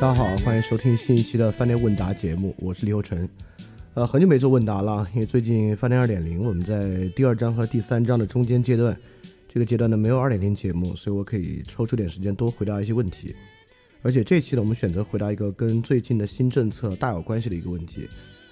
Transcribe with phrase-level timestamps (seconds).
[0.00, 3.28] 大家好，欢迎收听新一期的饭店问答节目，我是李厚成。
[3.92, 8.98] 呃，很久没做问答了，因为最近饭店二点零，我们在第二章和第三章的中间阶段，
[9.46, 13.36] 这个阶段呢没有二点零节目，所以我可以抽出点时间多回答一些问题。
[14.00, 18.08] 而且这期呢，我们选择回答一个跟最近的新政策大有关系的一个问题。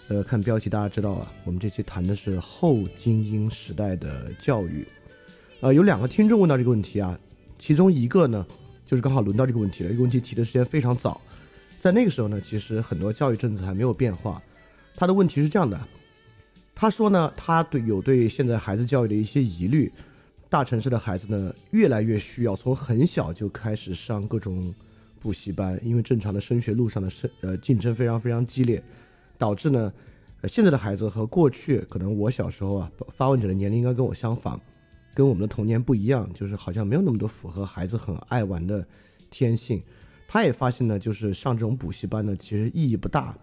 [0.09, 4.87] 呃，看标题大家知道啊，我们这期谈的是后精英时代的教育。
[5.61, 7.19] 呃，有两个听众问到这个问题啊，
[7.59, 8.47] 其中一个呢，
[8.87, 11.19] 就是刚好轮到这个问题了，这个问题提的时间非常早。
[11.81, 14.43] 在那个时候呢，其实很多教育政策还没有变化。
[14.97, 15.81] 他的问题是这样的，
[16.75, 19.93] 他说呢，他对有对现在孩子教育的一些疑虑。
[20.51, 24.75] 大城市的孩子呢，越来越需要从很小就开始上各种
[25.21, 28.83] 补习班，因为正常的升学路上的升呃竞争非常非常激烈，
[29.37, 29.93] 导致呢，
[30.41, 34.59] 呃现在的孩子和过去可能我小时候啊，发问者的年龄应该跟我相仿，
[35.13, 38.85] 跟我们的童年不一样，就是好像没有那么多符合孩子很爱玩的
[39.31, 39.83] 天性。
[40.31, 43.35] 他也发现呢，就是上这种补习班呢，其实意义不大，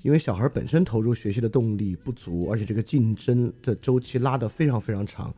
[0.00, 5.32] 因为小孩本身投入学习的动力不足，而且这个竞争的周期拉得非常非常长，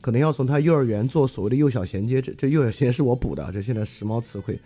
[0.00, 4.58] 可能要从他幼儿园做所谓的幼小衔接，这这幼小衔接是我补的，这现在时髦词汇，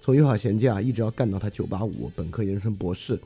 [0.00, 3.18] 从幼小衔接啊，一直要干到他九八五本科、研究生、博士，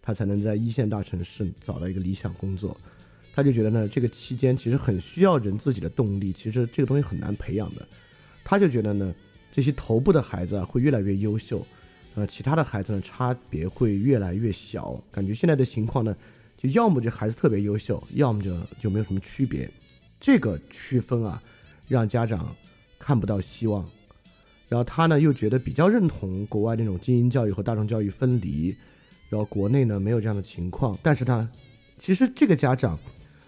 [0.00, 2.74] 他才能在一线大城市找到一个理想工作。
[3.34, 7.86] 他就觉得呢，这个期间其实很需要人自己的动力，其实这个东西很难培养的。
[8.42, 9.14] 他就觉得呢。
[9.56, 11.66] 这些头部的孩子啊，会越来越优秀，
[12.14, 15.02] 呃，其他的孩子呢，差别会越来越小。
[15.10, 16.14] 感觉现在的情况呢，
[16.58, 19.66] 就要么这孩子特别优秀，要么就就没有什么区别。
[20.20, 21.42] 这个区分啊，
[21.88, 22.54] 让家长
[22.98, 23.82] 看不到希望。
[24.68, 28.76] 然后他呢，又觉得比较认同国外那种精英教育和大众教育分离，
[29.30, 30.98] 然后国内呢没有这样的情况。
[31.02, 31.48] 但是他
[31.98, 32.98] 其实这个家长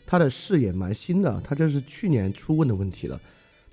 [0.07, 3.21] 他的视野蛮新的，他这是去年初问的问题了。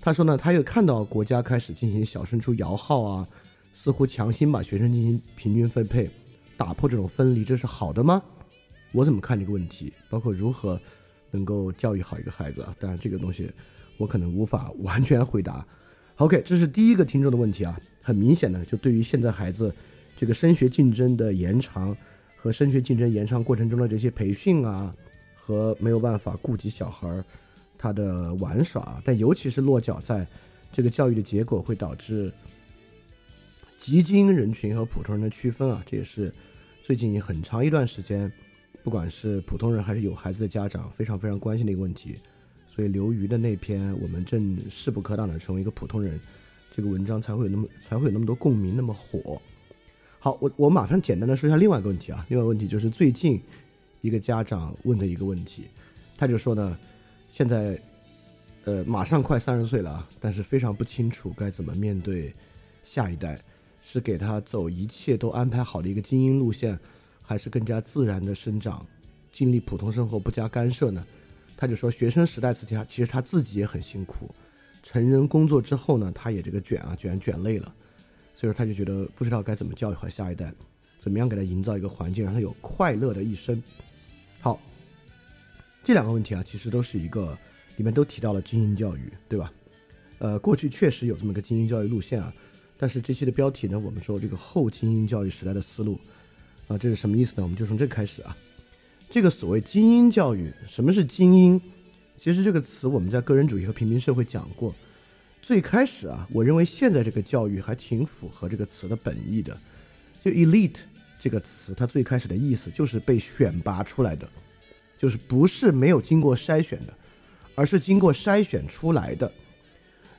[0.02, 3.28] 他说呢，他又看到国家开始进行小升初摇号啊，
[3.74, 6.10] 似乎强行把学生进行平均分配，
[6.56, 8.22] 打破这种分离，这是好的吗？
[8.92, 9.92] 我怎么看这个问题？
[10.10, 10.80] 包括如何
[11.32, 12.76] 能够教育好一个孩子啊？
[12.80, 13.52] 当然这个东西
[13.98, 15.66] 我可能无法完全回答。
[16.18, 19.74] OK，这是第一个听众的问题啊，很明显的就对于现在孩子
[20.16, 21.98] 这个升学竞争的延长
[22.38, 24.96] 和升学竞争延长过程中的这些培训啊，
[25.36, 27.26] 和没有办法顾及小孩儿。
[27.78, 30.26] 他的玩耍，但尤其是落脚在
[30.72, 32.34] 这个教育的结果，会导致
[33.78, 36.34] 极精英人群和普通人的区分啊，这也是
[36.84, 38.32] 最近很长一段时间，
[38.84, 42.16] 不管是普通人还是有孩子的家长，非常非常关心的一个问题。
[42.68, 46.20] 所以刘瑜的那篇我们正势不可挡的成为一个普通人，
[46.76, 49.42] 这个文章才会有那么才会有那么多共鸣，那么火。
[50.20, 53.40] 好，我我马上简单的说一下另外一个问题啊，另外一个问题就是最近
[54.02, 55.66] 一个家长问的一个问题，
[56.18, 56.78] 他就说呢。
[57.38, 57.78] 现在，
[58.64, 62.34] 呃，马上快三十岁了啊，但是非常不清楚该怎么面对
[62.86, 63.38] 下一代，
[63.82, 66.80] 是给他走一切都安排好的一个精英路线，
[67.22, 68.88] 还是更加自然的生长，
[69.34, 71.06] 经历普通生活不加干涉呢？
[71.58, 74.34] 他就说，学生时代自己其实他自己也很辛苦，
[74.82, 77.70] 成人工作之后呢，他也这个卷啊卷卷累了，
[78.34, 80.54] 所以说他就觉得不知道该怎么教育好下一代，
[81.00, 83.62] 怎么样给他营造一个环境，让他有快乐的一生。
[84.40, 84.58] 好。
[85.86, 87.38] 这两个问题啊，其实都是一个
[87.78, 89.54] 里面都提到了精英教育，对吧？
[90.18, 92.34] 呃，过去确实有这么个精英教育路线啊，
[92.76, 96.00] 但是这期的标题呢，我们说这个后精英教育时代的思路
[96.68, 97.44] 啊，这是什么意思呢？
[97.44, 98.36] 我们就从这开始啊。
[99.12, 101.62] 这个所谓精英教育，什么是精英？
[102.18, 104.74] 其实这个词我们在个人主义和平民社会讲过。
[105.44, 109.56] 最开始啊，我认为现在这个教育还挺符合这个词的本意的。
[110.20, 110.80] 就 elite
[111.20, 114.28] 这个词，它最开始的意思就是被选拔出来的。
[114.98, 116.94] 就是不是没有经过筛选的，
[117.56, 119.32] 而是经过筛选出来的，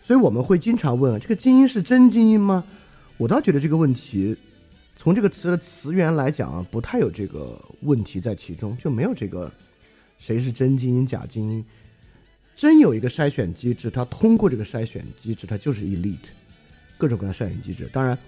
[0.03, 2.65] 所以我们会经常问：这个精英是真精英吗？
[3.17, 4.37] 我倒觉得这个问题，
[4.97, 9.51] 从这个词的词源来讲啊，不太有这个问题在其中，就没有这个
[10.19, 11.65] 谁是真精英、假精英。
[12.55, 16.29] 真有一个筛选机制，它通过这个筛选机制，它就是 elite，
[16.97, 17.89] 各种各样的筛选机制。
[17.93, 18.19] 当然，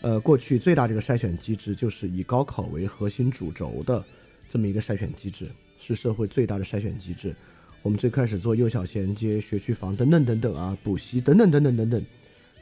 [0.00, 4.02] 呃，过去最大这个筛选机制就是以高考为核心主轴的
[4.50, 5.50] 这么一个筛选机制。
[5.78, 7.34] 是社会最大的筛选机制，
[7.82, 12.04] 我们最开始做幼小衔接、学区房等等等等啊，补习等等等等等等，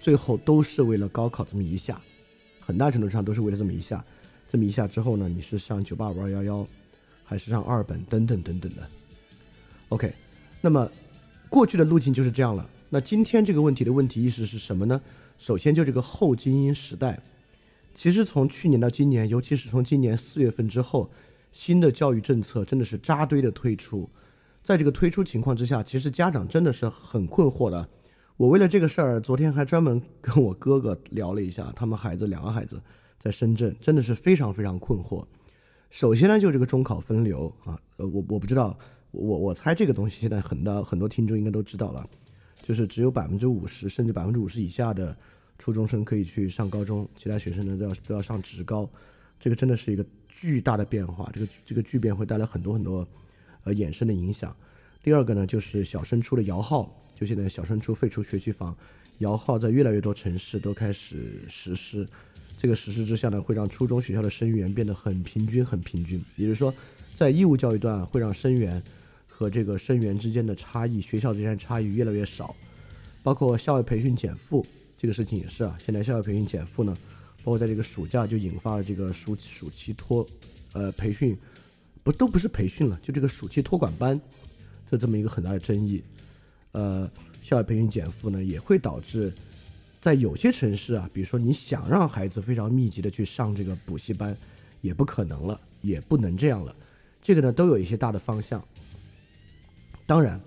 [0.00, 2.00] 最后都是为了高考这么一下，
[2.60, 4.04] 很大程度上都是为了这么一下。
[4.50, 6.68] 这么一下之后呢，你是上九八五二幺幺，
[7.24, 8.88] 还是上二本等等等等的
[9.88, 10.12] ？OK，
[10.60, 10.88] 那么
[11.48, 12.70] 过去的路径就是这样了。
[12.88, 15.00] 那今天这个问题的问题意识是什么呢？
[15.38, 17.18] 首先就这个后精英时代，
[17.96, 21.10] 其实从去年到今年，尤其是从今年四月份之后，
[21.54, 24.10] 新的教育政策真的是扎堆的推出。
[24.62, 27.88] 在这个推出情况之下，其实家长真的是很困惑的。
[28.36, 32.82] 我为了这个事儿，昨天还专门跟我哥哥聊了一下，他们孩子两个孩子
[33.20, 35.24] 在深圳，真的是非常非常困惑。
[35.90, 38.76] 首先呢，就这个中考分流啊，呃，我我不知道，
[39.12, 42.04] 我我猜这个东西现在很多很多听众应该都知道了，
[42.62, 45.16] 就是只有百分之五十甚至百分之五十以下的
[45.56, 48.90] 初中生可以去上高中，其他学生呢都要都要上职高，
[49.38, 50.04] 这个真的是一个
[50.40, 53.06] 巨大的变化，这个这个巨变会带来很多很多。
[53.66, 54.54] 呃，衍生的影响。
[55.02, 58.76] 第二个呢，就是小升初的摇号，就现在小升初废除学区房，
[59.20, 62.06] 摇号在越来越多城市都开始实施。
[62.58, 66.22] 这个实施之下呢，会让初中学校的生源变得很平均，很平均。
[66.36, 66.74] 也就是说，
[67.16, 68.82] 在义务教育段会让生源
[69.26, 72.54] 和这个生源之间的差异，学校之间的差异越来越少。
[73.22, 74.62] 包括校外培训减负
[74.98, 76.94] 这个事情也是啊，现在校外培训减负呢，
[77.44, 80.26] 包括在这个暑假就引发了这个暑暑期托
[80.72, 81.36] 呃培训。
[82.02, 84.20] 不都不是培训了，就这个暑期托管班，
[84.90, 86.02] 这这么一个很大的争议。
[86.72, 87.10] 呃，
[87.42, 89.32] 校外培训减负呢，也会导致
[90.02, 94.36] 在有些城市啊，比如说你想让孩子非常密集的去上这个补习班，
[94.82, 96.76] 也不可能了，也不能这样了。
[97.22, 98.62] 这个呢，都有一些大的方向。
[100.04, 100.38] 当然，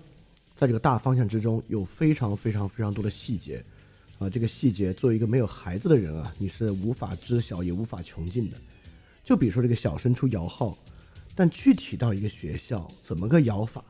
[0.56, 3.60] 在这个大方向之中，有非常非常非常多的细节
[4.18, 4.28] 啊。
[4.28, 8.56] 这个细节，作为一个没有孩子的人啊，你是无法知晓也无法穷尽的。
[9.24, 10.76] 就比如说这个小升初摇号。
[11.40, 13.84] 但具体到一个学校怎么个摇法，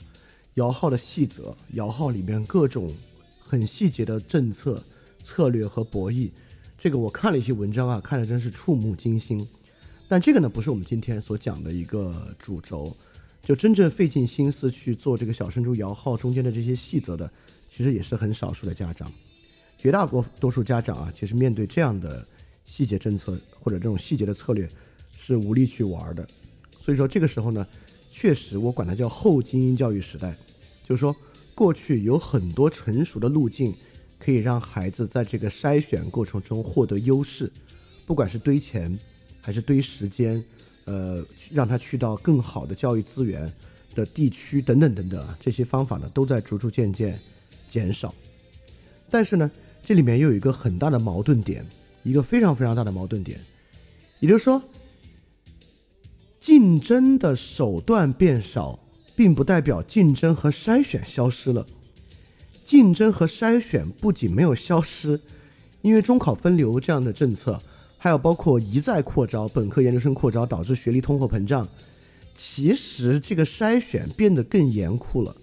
[0.57, 2.95] 摇号的细则，摇号里面各种
[3.39, 4.85] 很细节的政策
[5.25, 6.31] 策略和博弈，
[6.79, 9.49] 这个我看了一些文章啊，看的真是触目惊心。
[10.11, 12.95] 但这个呢，不是我们今天所讲的一个主轴，
[13.41, 17.33] 就真正费尽心思去做这个小升初摇号中间的这些细则的，
[17.75, 19.11] 其实也是很少数的家长。
[19.79, 22.27] 绝大多多数家长啊，其实面对这样的
[22.67, 24.69] 细节政策或者这种细节的策略，
[25.17, 26.29] 是无力去玩的。
[26.85, 27.67] 所以说这个时候呢，
[28.11, 30.35] 确实我管它叫后精英教育时代，
[30.87, 31.15] 就是说
[31.55, 33.73] 过去有很多成熟的路径，
[34.19, 37.51] 可以让孩子在这个筛选过程中获得优势，
[38.05, 38.99] 不管是堆钱
[39.41, 40.43] 还是堆时间，
[40.87, 43.51] 呃，让他去到更好的教育资源
[43.95, 47.19] 的地区等等等等啊，这些方法呢都在逐逐渐渐
[47.71, 48.15] 减少。
[49.11, 49.51] 但是呢，
[49.89, 51.65] 这里面又有一个很大的矛盾点，
[52.03, 53.41] 一个非常非常大的矛盾点，
[54.21, 54.63] 也就是说。
[56.39, 58.79] 竞争的手段变少，
[59.17, 61.65] 并不代表竞争和筛选消失了。
[62.67, 65.19] 竞争和筛选不仅没有消失，
[65.81, 67.59] 因为中考分流这样的政策，
[67.97, 71.67] 还有包括一再扩招本科、研究生扩招，导致学历通货膨胀。
[72.37, 75.35] 其实这个筛选变得更严酷了，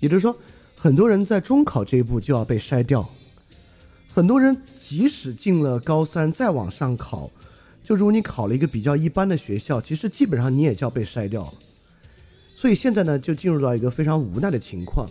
[0.00, 0.34] 也就是说，
[0.74, 3.06] 很多人在中考这一步就要被筛掉。
[4.14, 7.30] 很多人即使进了高三，再往上考。
[7.82, 11.54] 就如果你考了一个比较一般的学校，其实基本上你也就要被筛掉了。
[12.54, 15.08] 所以现在呢，就进入到一个非常无奈的情况，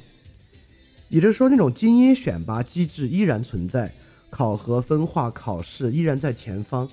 [1.10, 3.92] 也就是说，那种精英选拔机制依然存在，
[4.30, 6.88] 考核分化考试依然在前方，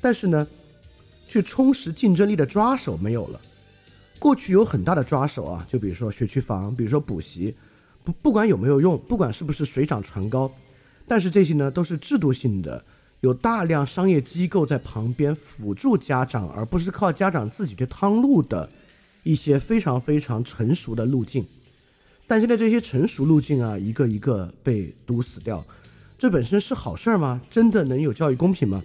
[0.00, 0.46] 但是呢，
[1.28, 3.40] 去充实竞争力的抓手没有了。
[4.18, 7.54] 过去有很大的抓手啊，就比如说学区房，比如说补习，
[8.02, 10.50] 不不管有没有用，不管是不是水涨船高，
[11.06, 12.84] 但是这些呢都是制度性的。
[13.20, 18.68] 有大量商业机构在旁边辅助家长，而不是靠家长自己去趟路的
[19.22, 21.44] 一些非常非常成熟的路径。
[22.26, 25.64] 但现在这些成熟路径啊，一个一个被堵死掉，
[26.18, 27.40] 这本身是好事儿吗？
[27.50, 28.84] 真的能有教育公平吗？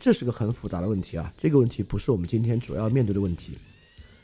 [0.00, 1.32] 这是个很复杂的问题啊。
[1.38, 3.52] 这个问题不是我们今天主要面对的问题。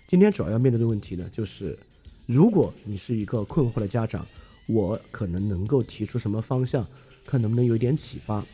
[0.09, 1.79] 今天主要要面对的问题呢，就是
[2.27, 4.27] 如果你是一个困惑的家长，
[4.67, 6.85] 我可能能够提出什么方向，
[7.27, 8.45] 看能不能有一点启发。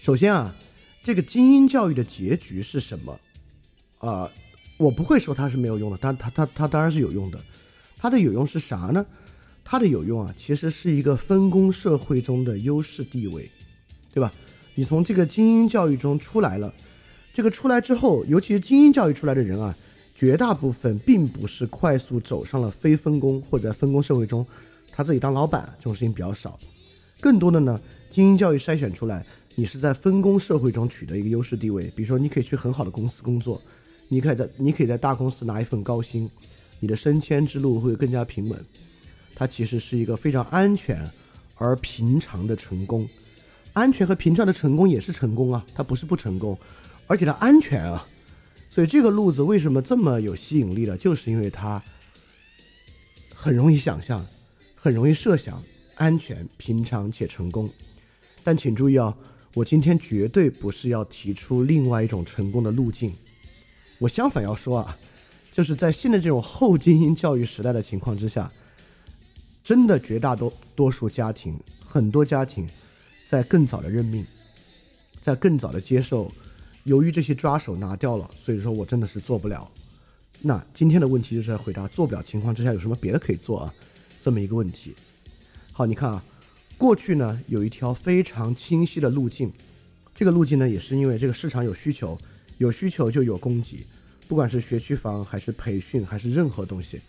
[0.00, 0.54] 首先啊，
[1.02, 3.18] 这个精英教育的结局是什么？
[3.98, 4.30] 啊，
[4.76, 7.40] 我不会说它是没有用的，但它它它当然是有用的。
[7.96, 9.04] 它的有用是啥呢？
[9.64, 13.50] 它的有用啊，其实是一个分工社会中的优势地位，
[14.12, 14.30] 对吧？
[14.74, 16.74] 你从这个精英教育中出来了，
[17.32, 19.74] 这个出来之后，尤其是精英教育出来的人啊，
[20.14, 24.46] 绝大部分并不是快速走上了非分工或者分工社会中，
[24.92, 26.58] 他自己当老板这种事情比较少，
[27.24, 29.24] 更多的呢，精英教育筛选出来。
[29.54, 33.58] 你是在分工社会中取得一个优势地位，比如说你可以去很好的公司工作，
[34.08, 36.28] 你可以在你可以在大公司拿一份高薪，
[36.80, 38.62] 你的升迁之路会更加平稳。
[39.34, 41.02] 它其实是一个非常安全
[41.56, 43.08] 而平常的成功。
[43.72, 46.58] 安全和平常的成功也是成功啊，它不是不成功，
[47.06, 48.06] 而且它安全啊。
[48.70, 50.94] 所以这个路子为什么这么有吸引力呢？
[50.98, 51.82] 就是因为它
[53.34, 54.22] 很容易想象，
[54.74, 55.62] 很容易设想，
[55.96, 57.68] 安全、平常且成功。
[58.42, 59.16] 但请注意啊，
[59.54, 63.12] 我今天绝对不是要提出另外一种成功的路径。
[63.98, 64.96] 我相反要说啊，
[65.52, 68.50] 就是在现在这种后精英教育时代的情况之下，
[69.62, 72.68] 真的绝大多多数家庭，很多家庭
[73.28, 74.26] 在更早的认命，
[75.22, 76.30] 在更早的接受。
[76.82, 79.70] 由于这些抓手拿掉了，所以说我真的是做不了。
[80.42, 83.74] 那今天的问题就是在回答做不了情况之下有什么别的可以做啊？
[84.22, 84.94] 这么一个问题。
[85.76, 86.22] 好，你看啊，
[86.78, 89.52] 过去呢有一条非常清晰的路径，
[90.14, 92.16] 这个路径呢也是因为这个市场有需求，
[92.58, 93.84] 有需求就有供给，
[94.28, 97.00] 不管是学区房还是培训还是任何东西，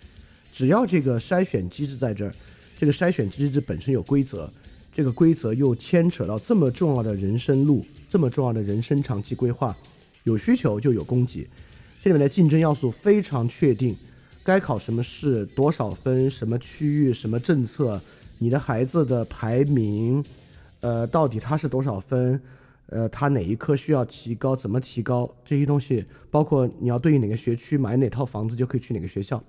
[0.52, 2.34] 只要这个筛选机制在这儿，
[2.76, 4.52] 这个筛选机制本身有规则，
[4.92, 7.86] 这个规则又牵扯到这么重要的人生路。
[8.10, 9.78] 这么重要的人生长期规划，
[10.24, 11.48] 有需求就有供给，
[12.02, 13.96] 这里面的竞争要素非常确定，
[14.44, 18.02] 该考什么试，多少分，什么区域，什么政策，
[18.40, 20.24] 你的孩子的排名，
[20.82, 22.42] 呃，到底他是多少分，
[22.88, 29.44] 呃，他哪一科需要提高，怎么提高，这些东西，包括你要对应哪个学区，买哪套房子就可以去哪个学校，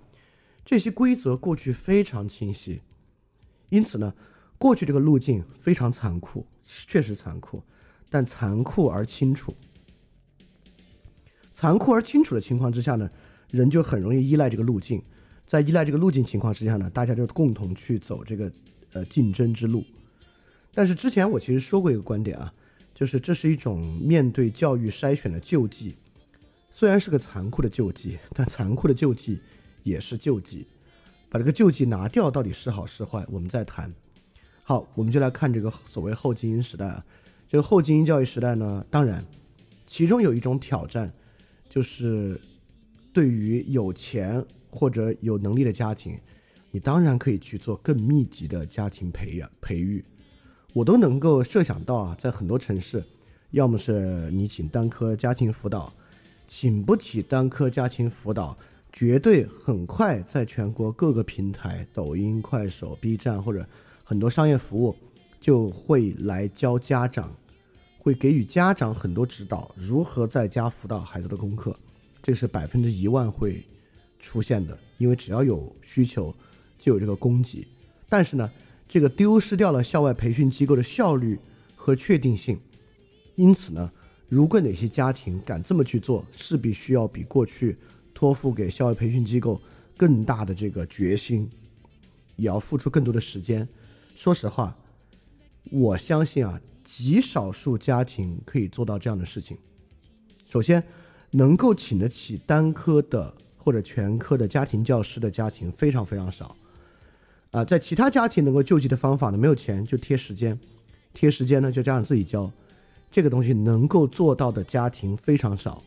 [0.64, 2.80] 这些规则过去非常清晰，
[3.68, 4.14] 因此呢，
[4.58, 7.62] 过去这个路径非常残酷，确实残酷。
[8.08, 9.52] 但残酷而清楚，
[11.52, 13.10] 残酷而清楚的情况之下呢，
[13.50, 15.02] 人就很容易依赖这个路径，
[15.44, 18.50] 在依赖这个路径情况之下呢，大家就共同去走这个
[18.92, 19.84] 呃竞争之路。
[20.72, 22.52] 但是之前我其实说过一个观点啊，
[22.94, 25.96] 就是这是一种面对教育筛选的救济，
[26.70, 29.40] 虽然是个残酷的救济，但残酷的救济
[29.82, 30.66] 也是救济。
[31.28, 33.92] 把这个救济拿掉到底是好是坏，我们再谈。
[34.62, 37.04] 好，我们就来看这个所谓后精英时代啊。
[37.48, 39.24] 这个后精英教育时代呢，当然，
[39.86, 41.12] 其中有一种挑战，
[41.68, 42.40] 就是
[43.12, 46.18] 对于有钱或者有能力的家庭，
[46.76, 50.04] 你当然可以去做更密集的家庭培养培育。
[50.74, 53.02] 我都能够设想到啊，在很多城市，
[53.52, 55.90] 要么是你请单科家庭辅导，
[56.46, 58.58] 请不起单科家庭辅导，
[58.92, 63.66] 绝对很快在全国各个平台，抖音、快手、B 站或者
[64.04, 64.94] 很多商业服务。
[65.40, 67.34] 就会来教家长，
[67.96, 71.74] 会给予家长很多指导，如何在家辅导孩子的功课，
[72.22, 73.64] 这是百分之一万会
[74.18, 76.34] 出现的，因为只要有需求，
[76.78, 77.66] 就有这个供给。
[78.08, 78.50] 但是呢，
[78.88, 81.38] 这个丢失掉了校外培训机构的效率
[81.74, 82.58] 和确定性。
[83.34, 83.90] 因此呢，
[84.28, 87.76] 如果哪些家庭敢这么去做，势必需要比过去
[88.14, 89.60] 托付给校外培训机构
[89.96, 91.50] 更大的这个决心，
[92.36, 93.68] 也要付出更多的时间。
[94.14, 94.76] 说实话。
[95.72, 99.58] 我相信啊，极少数家庭可以做到这样的事情。
[100.48, 100.80] 首先，
[101.32, 106.56] 能够请得起单科的或者全科的家庭教师的家庭非常非常少。
[107.56, 110.58] 啊，在其他家庭能够救济的方法呢，没有钱就贴时间，
[111.14, 112.52] 贴时间呢就家长自己教。
[113.10, 115.82] 这个东西能够做到的家庭非常少。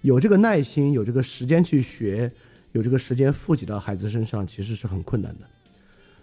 [0.00, 2.32] 有这个耐心，有这个时间去学，
[2.72, 5.46] 有这个时间负起到孩子身上，其实是很困难的。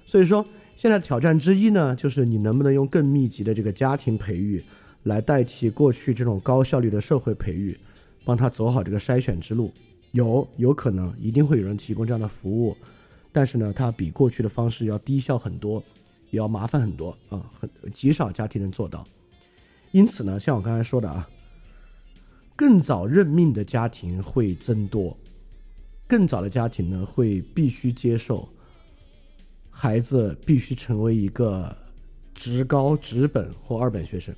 [0.06, 0.46] 所以说。
[0.76, 4.64] 现在挑战之一呢，就是你能不能用更密集的这个家庭培育，
[5.04, 7.78] 来代替过去这种高效率的社会培育，
[8.24, 9.74] 帮他走好这个筛选之路。
[10.14, 12.78] 有有可能一定会有人提供这样的服务，
[13.32, 15.84] 但是呢，它比过去的方式要低效很多，
[16.32, 19.06] 也要麻烦很多啊，很极少家庭能做到。
[19.92, 21.28] 因此呢，像我刚才说的啊，
[22.56, 25.18] 更早认命的家庭会增多，
[26.08, 28.48] 更早的家庭呢会必须接受。
[29.72, 31.74] 孩子必须成为一个
[32.36, 34.36] 职高、职本或二本学生，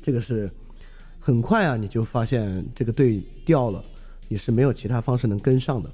[0.00, 0.50] 这个是
[1.20, 3.84] 很快啊，你就发现这个队掉了，
[4.26, 5.90] 你是没有其他方式能跟上的。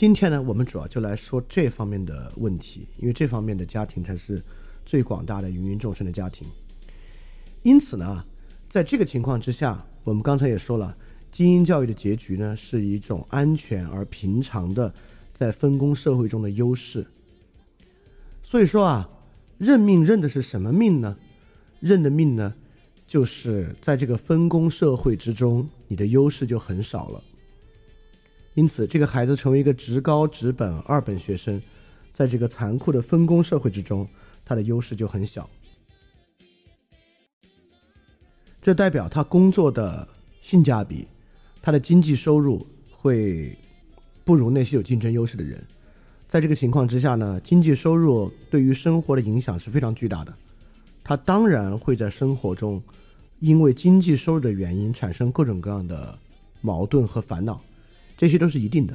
[0.00, 4.42] 今天呢，我们主要就来说这方面的问题，因为这方面的家庭才是
[4.86, 6.48] 最广大的芸芸众生的家庭。
[7.60, 8.24] 因此呢，
[8.66, 10.96] 在这个情况之下，我们刚才也说了，
[11.30, 14.90] 精英教育的结局呢，是一种安全而平常的。
[15.34, 17.06] 在分工社会中的优势，
[18.42, 19.06] 所以说啊，
[19.58, 21.18] 认命认的是什么命呢？
[21.78, 22.54] 认的命呢，
[23.06, 27.22] 就是在这个分工社会之中，你的优势就很少了。
[28.54, 31.60] 因此，这个孩子成为一个职高、职本、二本学生，
[32.12, 34.08] 在这个残酷的分工社会之中，
[34.44, 35.48] 他的优势就很小。
[38.60, 40.06] 这代表他工作的
[40.42, 41.06] 性价比，
[41.62, 43.56] 他的经济收入会。
[44.22, 45.60] 不如那些有竞争优势的人。
[46.28, 50.32] 在这个情况之下呢，经济收入对于生活的影响是非常巨大的。
[51.02, 52.80] 他当然会在生活中，
[53.40, 56.16] 因为经济收入的原因产生各种各样的
[56.60, 57.60] 矛盾和烦恼，
[58.20, 58.94] 这些都是一定的。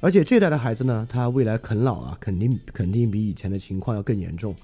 [0.00, 4.56] 而且这代的孩子呢，他未来啃老啊，肯定肯定比以前的情况要更严重。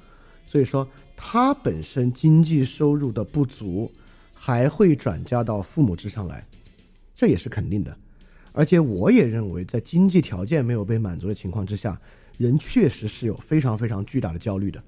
[0.47, 3.93] 所以说，他本身经济收入的不足，
[4.33, 6.47] 还会转嫁到父母之上来，
[7.14, 7.95] 这也是肯定的。
[8.53, 12.00] 而且我也认为，在经济条件没有被满足的情况之下，
[12.38, 14.83] 人确实是有非常非常巨大的焦虑的。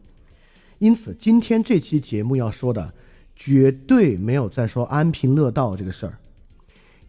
[0.79, 2.95] 因此，今天这期节目要说的，
[3.35, 6.19] 绝对没有在说安贫乐道这个事儿，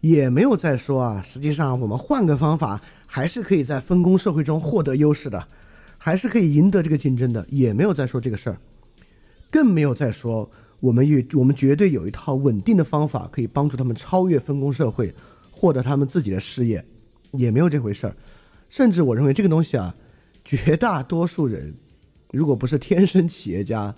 [0.00, 5.48] 也没有在说啊，实际上我们换个方法，还是可以在分工社会中获得优势的，
[5.96, 8.58] 还是可以赢得这个竞争的，也没有在说这个事儿，
[9.50, 10.50] 更没有在说
[10.80, 15.14] 我们与我们绝对有一套稳定的方法，可以帮助他们超越分工社会。
[15.60, 16.84] 获得他们自己的事业，
[17.32, 18.14] 也没有这回事儿。
[18.68, 19.92] 甚至我认为这个东西啊，
[20.44, 21.74] 绝大多数人，
[22.30, 23.92] 如果不是天生企业家，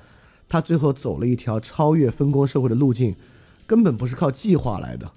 [0.48, 3.14] 他最后走了一条超越分工社会的路径，
[3.66, 5.12] 根本不是靠计划来的，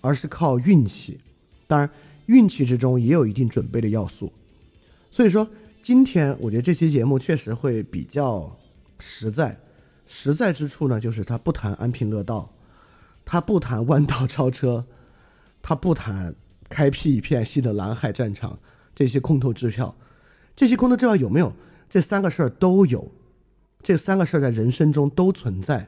[0.00, 1.18] 而是靠运气。
[1.66, 1.88] 当然，
[2.26, 4.32] 运气之中也有一定准备的要素。
[5.10, 5.48] 所以说，
[5.82, 8.56] 今天我觉得这期节目确实会比较
[8.98, 9.56] 实在。
[10.06, 12.52] 实在之处呢，就是他不谈安贫乐道，
[13.24, 14.84] 他不谈弯道超车。
[15.62, 16.34] 他不谈
[16.70, 18.58] 开辟一片新的蓝海战场，
[18.94, 19.94] 这些空头支票，
[20.56, 21.52] 这些空头支票有没有？
[21.86, 23.12] 这三个事儿都有，
[23.82, 25.86] 这三个事儿在人生中都存在。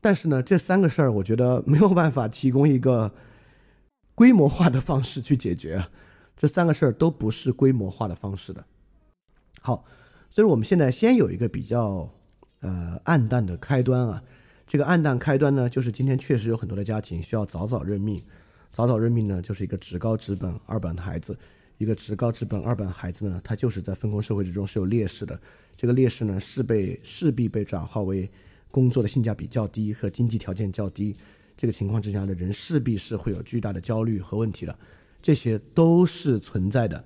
[0.00, 3.12] 但是呢，这三个事儿我觉得没有办法提供一个
[4.14, 5.86] 规模化的方式去解决。
[6.36, 8.64] 这三个事儿都不是规模化的方式的。
[9.60, 9.84] 好，
[10.30, 12.10] 所以我们现在先有一个比较
[12.60, 14.22] 呃暗淡的开端啊。
[14.66, 18.22] 这个暗淡开端呢，就是今天确实有很多的家庭需要早早认命。
[18.72, 21.38] 早早认命呢，就是一个职高职本二本的孩子，
[21.76, 25.38] 一个职高职本二本孩子呢，他就是在分工社会之中是有劣势的。
[25.76, 28.30] 这个劣势呢，是被势必被转化为
[28.70, 31.14] 工作的性价比较低和经济条件较低。
[31.62, 34.76] 这个情况之下的人势必是会有巨大的焦虑和问题的，
[35.22, 37.04] 这些都是存在的。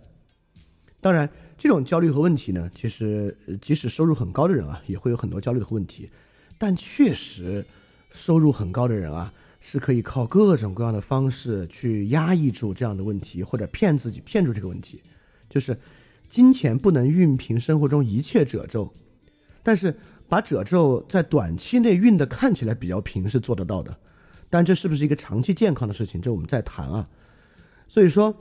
[0.99, 6.09] 当然，这种焦虑和问题呢，其实即使收入很高的人啊，也会有很多焦虑和问题。
[6.57, 7.63] 但确实，
[8.13, 9.31] 收入很高的人啊。
[9.69, 15.03] 是可以靠各种各样的方式去压抑住这样的问题，或者骗自己骗住这个问题，
[15.51, 15.77] 就是
[16.31, 18.93] 金钱不能熨平生活中一切褶皱，
[19.65, 19.93] 但是
[20.29, 23.99] 把褶皱在短期内熨的看起来比较平是做得到的，
[24.49, 27.09] 但这是不是一个长期健康的事情，这我们再谈啊。
[27.89, 28.35] 所以说，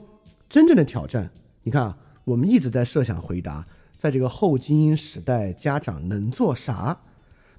[0.48, 1.30] 真正的挑战，
[1.62, 3.66] 你看啊，我们一直在设想回答，
[3.96, 6.98] 在这个后精英时代，家长能做啥？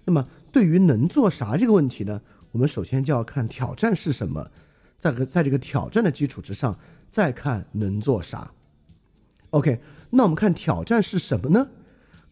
[0.05, 2.21] 那么对于能做啥这个问题呢？
[2.51, 4.49] 我们首先就要看挑战是什么，
[4.97, 6.79] 在在这个挑战的基础之上，
[7.11, 8.51] 再看能做啥。
[9.51, 9.79] OK，
[10.09, 11.67] 那我们看挑战是什么呢？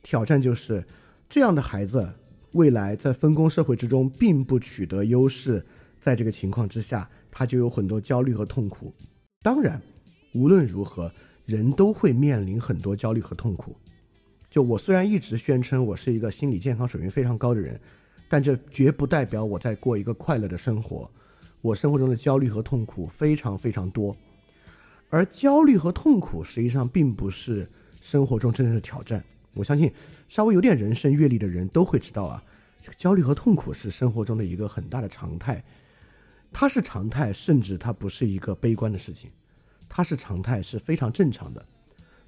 [0.01, 0.85] 挑战就是
[1.29, 2.13] 这样的孩子
[2.53, 5.65] 未来在分工社会之中并不取得优势，
[6.05, 8.93] 在这个情况之下，他就有很多焦虑和痛苦。
[9.41, 9.81] 当然，
[10.35, 11.11] 无论如何，
[11.47, 13.75] 人都会面临很多焦虑和痛苦。
[14.47, 17.81] 就我虽然一直宣称我是一个心理健康水平非常高的人。
[18.29, 21.09] 但这绝不代表我在过一个快乐的生活，
[21.61, 24.15] 我生活中的焦虑和痛苦非常非常多，
[25.09, 27.67] 而焦虑和痛苦实际上并不是
[27.99, 29.23] 生活中真正的挑战。
[29.53, 29.91] 我相信
[30.27, 32.43] 稍微有点人生阅历的人都会知道啊，
[32.95, 35.63] 焦虑和痛苦是生活中的一个很大的常态，
[36.57, 39.29] 它是常态，甚至它不是一个悲观的事情，
[39.89, 41.65] 它是常态，是非常正常的。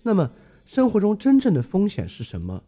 [0.03, 0.29] 那么
[0.65, 2.61] 生活中真正的风险是什么？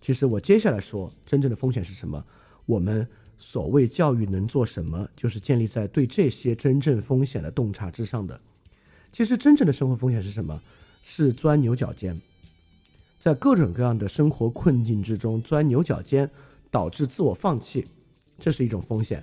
[0.00, 2.24] 其实我接下来说真正的风险是什么？
[2.64, 8.40] 我们所谓教育能做什么，就是建立在对这些真正风险的洞察之上的。
[9.12, 10.62] 其实真正的生活风险是什么？
[11.02, 12.18] 是钻牛角尖，
[13.20, 16.30] 在各种各样的生活困境之中钻牛角尖，
[16.70, 17.86] 导致自我放弃，
[18.38, 19.22] 这是一种风险。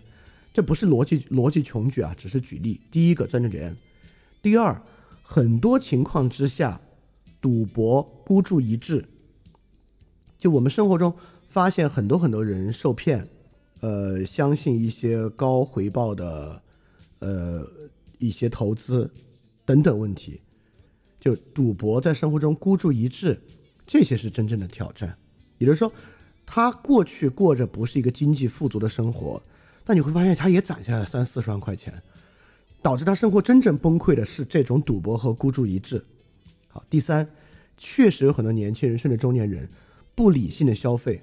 [0.58, 2.82] 这不是逻辑逻辑穷举啊，只是举例。
[2.89, 3.78] 第一个钻牛角尖，
[4.41, 4.82] 第二，
[5.22, 6.82] 很多情况之下，
[7.39, 9.06] 赌博孤注一掷。
[10.39, 11.15] 就我们生活中
[11.48, 13.30] 发现很多很多人受骗。
[13.82, 16.63] 呃，相信一些高回报的，
[17.20, 17.63] 呃，
[18.17, 19.13] 一些投资
[19.63, 20.41] 等等问题，
[21.20, 23.39] 就赌博在生活中孤注一掷，
[23.86, 25.15] 这些是真正的挑战。
[25.60, 25.93] 也就是说，
[26.48, 29.39] 他过去过着不是一个经济富足的生活，
[29.88, 31.93] 但你会发现他也攒下来三四十万块钱，
[32.82, 36.04] 导致他生活真正崩溃的是这种赌博和孤注一掷。
[36.67, 37.26] 好，第三，
[37.78, 39.65] 确实有很多年轻人甚至中年人
[40.13, 41.21] 不理性的消费。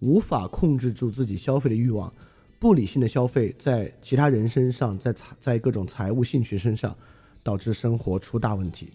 [0.00, 2.12] 无法控制住自己消费的欲望，
[2.58, 6.94] 不理性的消费在其他人身上，在财在各种财务兴趣身上，
[7.42, 8.90] 导致生活出大问题。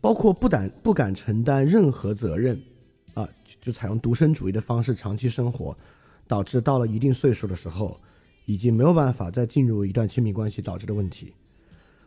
[0.00, 2.60] 包括不敢不敢承担任何责任，
[3.14, 3.28] 啊，
[3.60, 5.78] 就采用独身主义的方式长期生活，
[6.30, 8.00] 导致到了一定岁数的时候，
[8.44, 11.34] 已经没有办法再进入一段亲密关系导致的问题，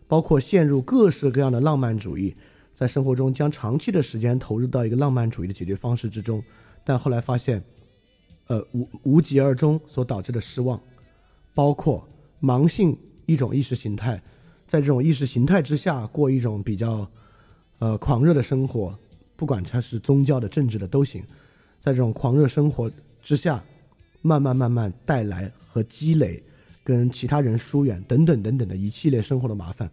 [0.07, 2.33] 包括陷入各式各样的浪漫主义，
[2.73, 6.41] 在生活中将长期的时间投入到一个浪漫主义的解决方式之中，
[6.85, 7.61] 但后来发现，
[8.47, 10.81] 呃无无疾而终所导致的失望，
[11.53, 12.07] 包括
[12.41, 14.23] 盲信一种意识形态，
[14.69, 17.05] 在这种意识形态之下过一种比较。
[17.79, 18.97] 呃，狂热的生活，
[19.35, 21.21] 不管它是宗教的、政治的都行，
[21.81, 22.89] 在这种狂热生活
[23.21, 23.61] 之下，
[24.23, 26.43] 慢慢慢慢带来和积累，
[26.83, 29.87] 跟其他人疏远等等等等的一系列生活的麻烦。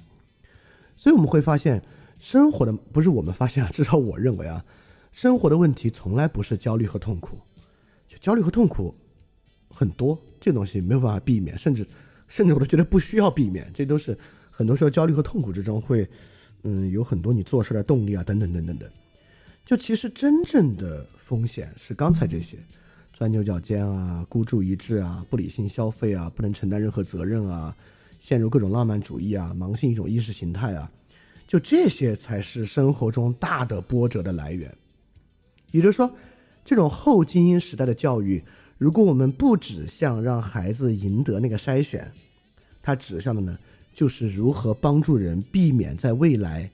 [0.97, 1.83] 所以我们会发现，
[2.19, 4.64] 生活的不是我们发现啊，至少我认为啊，
[5.12, 7.38] 生活的问题从来不是焦虑和痛苦，
[8.09, 8.95] 就焦虑和痛苦
[9.69, 11.87] 很多，这东西没有办法避免，甚至
[12.27, 14.16] 甚至我都觉得不需要避免，这都是
[14.51, 16.09] 很多时候焦虑和痛苦之中会。
[16.62, 18.93] 嗯，有很多你做事的动力啊，等等等等的。
[19.64, 22.59] 就其实真正的风险是刚才这些，
[23.21, 27.77] 钻牛角尖啊，孤注一掷啊，不理性消费啊，不能承担任何责任啊，
[28.19, 30.91] 陷入各种浪漫主义啊，盲信一种意识形态啊，
[31.47, 34.75] 就这些才是生活中大的波折的来源。
[35.71, 36.11] 也就是说，
[36.65, 38.43] 这种后精英时代的教育，
[38.79, 42.11] 如果我们不指向让孩子赢得那个筛选，
[42.81, 43.59] 它指向的呢？
[43.93, 46.71] 就是如何帮助人避免在未来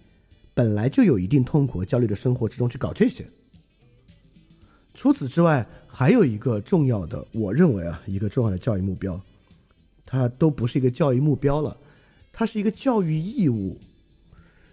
[0.55, 3.27] 本来就有一定痛苦和焦虑的生活之中去搞这些。
[4.97, 9.21] 除此之外，还有一个重要的，我认为啊，一个重要的教育目标，
[10.07, 11.77] 它都不是一个教育目标了，
[12.33, 13.79] 它是一个教育义务，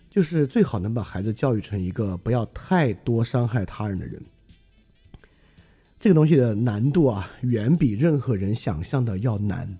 [0.09, 4.23] 就是最好能把孩子教育成一个不要太多伤害他人的人。
[5.99, 9.77] 这个东西的难度啊，远比任何人想象的要难。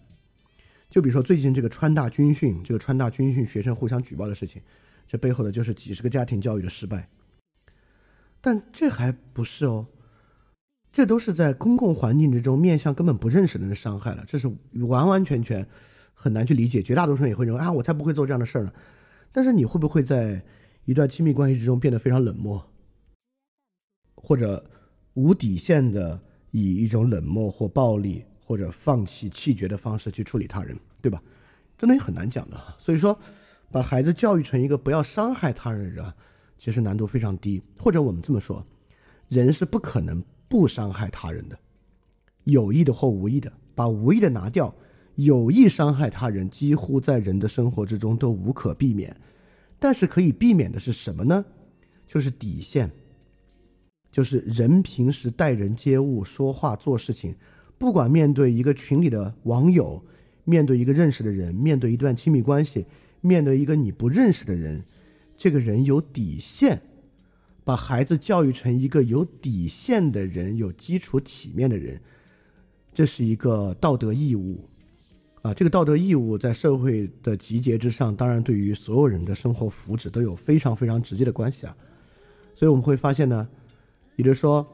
[0.89, 4.61] 就比如说最近这个川大军训，这个川大军训学生互相举报的事情，
[5.07, 7.07] 这背后的就是几十个家庭教育的失败。
[8.41, 9.85] 但这还不是哦，
[10.93, 14.47] 这都是在公共环境之中面向根本不认识的人的伤害了，这是
[14.87, 15.67] 完完全全
[16.13, 16.81] 很难去理解。
[16.81, 18.71] 绝大多数人也会认为啊，我才不会做这样的事儿呢。
[19.33, 20.41] 但是你会不会在
[20.85, 22.63] 一段亲密关系之中变得非常冷漠，
[24.15, 24.63] 或者
[25.15, 28.23] 无底线的以一种冷漠或暴力？
[28.45, 31.23] 或者放弃气绝的方式去处理他人，对吧？
[31.77, 32.61] 这东西很难讲的。
[32.77, 33.17] 所以说，
[33.71, 36.13] 把孩子教育成一个不要伤害他人的人，
[36.57, 37.63] 其实难度非常低。
[37.79, 38.63] 或者我们这么说，
[39.29, 40.21] 人是不可能
[40.53, 41.57] 不伤害他人的，
[42.43, 43.51] 有意的或无意的。
[43.73, 44.71] 把无意的拿掉，
[45.15, 49.19] 有意伤害他人，几乎在人的生活之中都无可避免。
[49.79, 51.43] 但是可以避免的是什么呢？
[52.05, 52.91] 就是底线，
[54.11, 57.35] 就是人平时待人接物、说话、做事情。
[57.79, 60.05] 不管面对一个群里的网友，
[60.43, 62.85] 面对一个认识的人，面对一段亲密关系，
[63.21, 64.83] 面对一个你不认识的人，
[65.35, 66.79] 这个人有底线，
[67.63, 72.01] 把孩子教育成一个有底线的人，有基础体面的人，
[72.93, 74.63] 这是一个道德义务，
[75.41, 81.75] 啊，这个道德义务在社会的集结之上，当然对于所有人的生活福祉都有非常非常直接的关系啊，
[82.55, 83.47] 所以我们会发现呢，
[84.15, 84.67] 也就是说，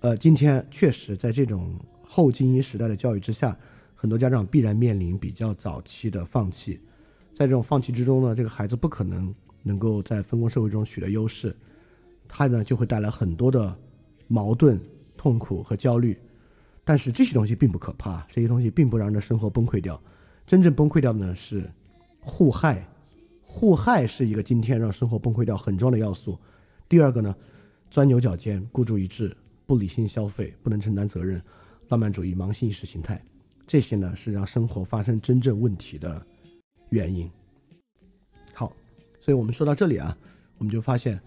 [0.00, 1.74] 呃，今天确实在这种。
[2.06, 3.58] 后精英时代的教育之下，
[3.92, 6.78] 很多家长必然面临比较早期的放弃，
[7.34, 9.34] 在这种放弃之中呢，这个孩子不可能
[9.64, 11.56] 能够在分工社会中取得优势，
[12.36, 13.72] 害呢就会带来很多的
[14.26, 14.80] 矛盾、
[15.16, 16.18] 痛苦和焦虑。
[16.82, 20.02] 但是这些东西并不可怕，这些东西并不让人的生活崩溃掉。
[20.44, 21.70] 真正崩溃掉的呢是
[22.20, 22.84] 互害，
[23.42, 26.36] 互害是一个今天让生活崩溃掉很重要的要素。
[26.88, 27.34] 第二个呢，
[27.88, 31.40] 钻牛角尖、孤注一掷、不理性消费、不能承担责任。
[31.88, 33.22] 浪漫主义、盲性意识形态，
[33.66, 36.26] 这些呢是让生活发生真正问题的
[36.88, 37.30] 原因。
[38.54, 38.72] 好，
[39.20, 40.16] 所以我们说到这里啊，
[40.56, 41.20] 我们就发现，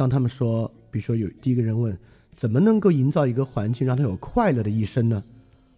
[0.00, 1.94] 当他们说，比如说有第一个人问，
[2.34, 5.22] 怎么能够营造一个环境让他有快乐的一生呢？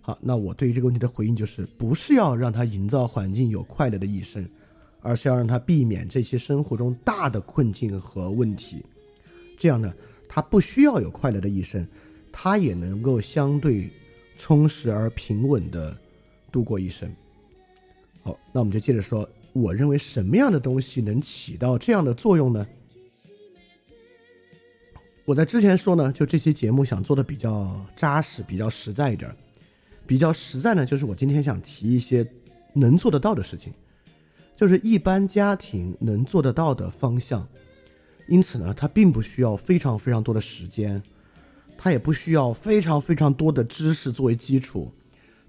[0.01, 4.49] 好，那我对于这个问题的回应就是，不是要让他营造环境有快乐的一生，
[5.01, 8.85] 而是要让他避免这些生活中大的困境和问题。
[9.59, 9.93] 这样呢，
[10.29, 11.85] 他不需要有快乐的一生，
[12.31, 13.91] 他也能够相对。
[14.39, 15.97] 充实而平稳的
[16.51, 17.09] 度过一生。
[18.23, 22.67] 好，那我们就接着说，我认为什么样的东西能起到这样的作用呢？
[25.25, 29.35] 我在之前说呢，就这期节目想做的比较扎实、比较实在一点。
[30.07, 32.27] 比较实在呢，就是我今天想提一些
[32.73, 33.73] 能做得到的事情，
[34.57, 37.47] 就是一般家庭能做得到的方向。
[38.27, 41.01] 因此呢，它并不需要非常非常多的时间。
[41.79, 44.93] 他也不需要非常非常多的知识作为基础，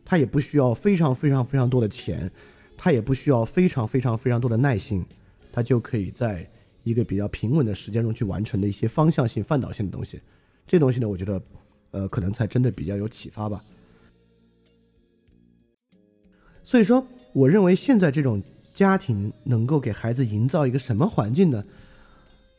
[0.03, 2.31] 他也不需要非常非常非常多的钱，
[2.75, 5.05] 他也不需要非常非常非常多的耐心，
[5.51, 6.49] 他就可以在
[6.83, 10.21] 一个比较平稳的时间中去完成的一些方向性、范导性的东西。
[10.67, 11.41] 这东西呢，我觉得，
[11.91, 13.63] 呃，可能才真的比较有启发吧。
[16.63, 18.41] 所以说，我认为现在这种
[18.73, 21.63] 家庭能够给孩子营造一个什么环境呢？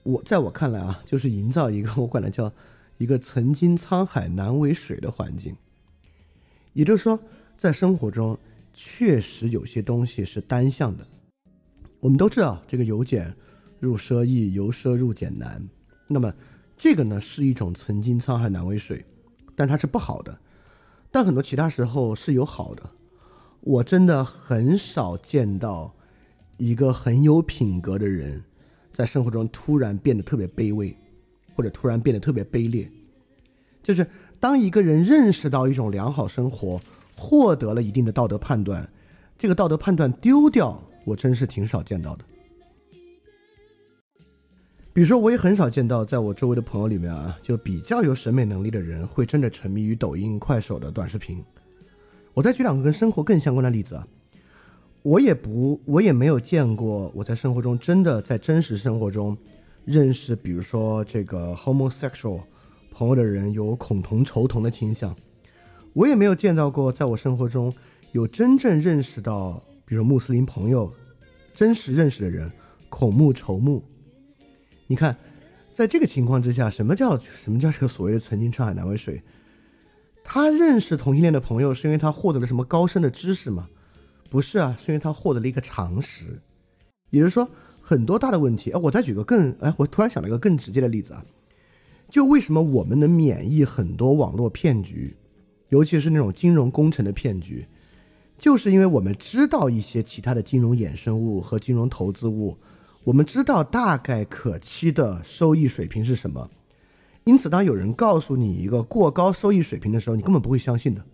[0.03, 2.53] 我在我看来啊，就是营造一个我管它叫
[2.99, 5.57] 一个“曾经沧海难为水”的环境。
[6.75, 7.19] 也就是说，
[7.57, 8.39] 在生活中
[8.75, 11.07] 确实有些东西是单向的。
[12.01, 13.35] 我们都知道，这个由俭
[13.85, 15.62] 入奢易，由奢入俭难。
[16.09, 16.33] 那么，
[16.77, 19.05] 这个呢是一种“曾经沧海难为水”，
[19.55, 20.37] 但它是不好的。
[21.11, 22.83] 但很多其他时候是有好的。
[23.61, 25.94] 我真的很少见到
[26.57, 28.42] 一个很有品格的人。
[28.92, 30.97] 在生活中突然变得特别卑微，
[31.57, 32.88] 或者突然变得特别卑劣，
[33.83, 34.07] 就是
[34.38, 36.81] 当一个人认识到一种良好生活，
[37.16, 38.88] 获得了一定的道德判断，
[39.37, 42.25] 这个道德判断丢掉，我真是挺少见到的。
[44.95, 51.45] 比如说，我也很少见到在我周围的朋友里面啊，就比较有审美能力的人会真的沉迷于抖音、快手的短视频。
[52.33, 54.07] 我再举两个跟生活更相关的例子啊。
[55.03, 59.37] 我也不，我也没有见过我在生活中真的在真实生活中
[59.85, 62.43] 认识，比如说这个 homosexual
[62.93, 65.13] 朋友的人有恐同仇同的倾向。
[65.93, 67.75] 我也没有见到过在我生活中
[68.13, 70.89] 有真正认识到，比如穆斯林朋友
[71.53, 72.49] 真实认识的人
[72.89, 73.83] 恐穆仇穆。
[74.87, 75.16] 你看，
[75.73, 79.23] 在这个情况之下，什么叫什么叫这个所谓的曾经沧海难为水？
[80.23, 83.68] 他认识同性恋的朋友是因为他获得了什么高深的知识吗？
[84.31, 86.40] 不是啊，是因为他获得了一个常识，
[87.11, 87.49] 也就是说，
[87.81, 88.70] 很多大的问题。
[88.70, 91.25] 哎，我再举个更哎，我突然想了一个更直接的例子啊，
[92.09, 95.16] 就为什么我们能免疫很多网络骗局，
[95.68, 97.66] 尤其是那种金融工程的骗局，
[98.38, 102.57] 就是因为我们知道一些其他的金融衍生物和金融投资物，
[103.05, 106.51] 我们知道大概可期的收益水平是什么，
[107.25, 111.05] 因此，当有人告诉你一个过高收益水平的时候，你根本不会相信的，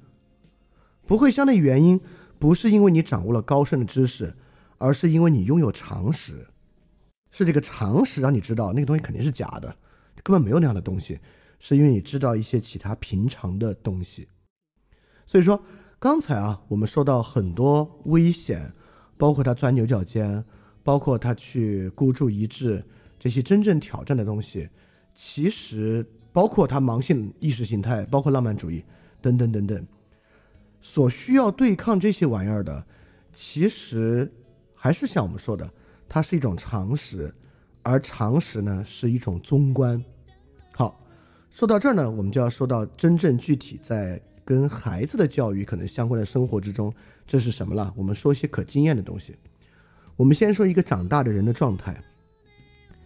[1.04, 2.00] 不会相信的原因。
[2.38, 4.34] 不是因为你掌握了高深的知识，
[4.78, 6.46] 而是因为你拥有常识，
[7.30, 9.76] 是这个常识让你知道那个东西肯定是假的，
[10.22, 11.20] 根本没有那样的东西，
[11.58, 14.26] 是因为你知道一些其他平常的东西。
[15.26, 15.62] 所以说，
[15.98, 18.72] 刚才啊，我们说到很多危险，
[19.18, 20.42] 包括他钻牛角尖，
[20.82, 22.82] 包括他去孤注一掷
[23.18, 24.68] 这些真正挑战的东西，
[25.14, 28.84] 其实包括他盲信意识形态，包括浪漫主义
[29.20, 29.86] 等等等等。
[30.80, 32.86] 所需要对抗这些玩意儿的，
[33.34, 34.32] 其实
[34.74, 35.70] 还是像我们说的，
[36.08, 37.30] 它是一种常识，
[37.82, 40.02] 而常识呢是一种宗观。
[40.72, 40.98] 好，
[41.50, 46.90] 说到这儿呢，我们就要说到真正具体在跟孩子的教育可能相关的生活之中，
[47.26, 47.92] 这是什么了？
[47.94, 49.36] 我们说一些可经验的东西。
[50.20, 51.98] 我们先说一个长大的人的状态。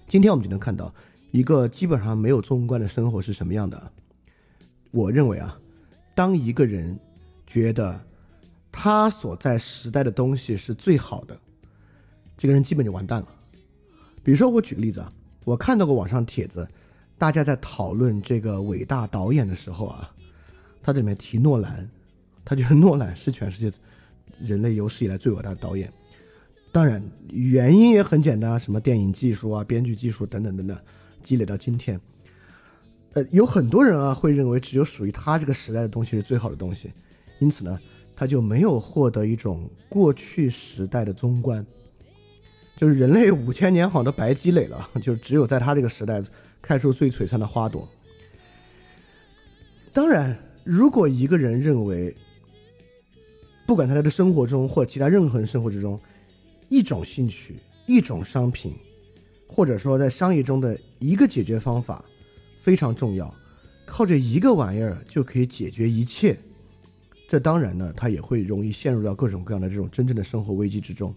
[0.08, 0.92] 今天我们就能看到
[1.30, 3.92] 一个基本上没有宗观的生活是什么样的。
[4.90, 5.56] 我认为啊，
[6.12, 6.98] 当一个人。
[7.46, 8.00] 觉得
[8.72, 11.38] 他所在时代的东西是最好的，
[12.38, 13.28] 这个人基本就完蛋了。
[14.24, 15.12] 比如说，我举个例子啊，
[15.44, 16.66] 我看到过网上帖子，
[17.18, 20.10] 大家在讨论这个伟大导演的时候啊，
[20.82, 21.88] 他这里面提诺兰，
[22.46, 23.76] 他觉得诺兰是全世界
[24.40, 25.92] 人类有史以来最伟大的导演。
[26.74, 30.76] 当然，原因也很简单，什么电影技术啊、编剧技术等等等等，
[31.22, 32.00] 积累到今天，
[33.12, 36.90] 呃，有很多人啊会认为只有属于他这个时代的东西是最好的东西。
[37.38, 37.78] 因此呢，
[38.16, 41.64] 他就没有获得一种过去时代的宗观，
[42.76, 46.20] 就是人类五千年好像都白积累了， 就只有在他这个时代
[46.60, 47.88] 开出最璀璨的花朵。
[49.92, 52.12] 当然，如果一个人认为，
[53.64, 56.00] 不管他的生活中或其他任何人生活之中，
[56.74, 57.54] 一种兴趣、
[57.86, 58.74] 一种商品，
[59.46, 62.04] 或者说在商业中的一个解决方法
[62.60, 63.32] 非常重要，
[63.86, 66.36] 靠这一个玩意儿就可以解决一切。
[67.28, 71.14] 这当然呢，他也会容易陷入到各种各样的这种真正的生活危机之中。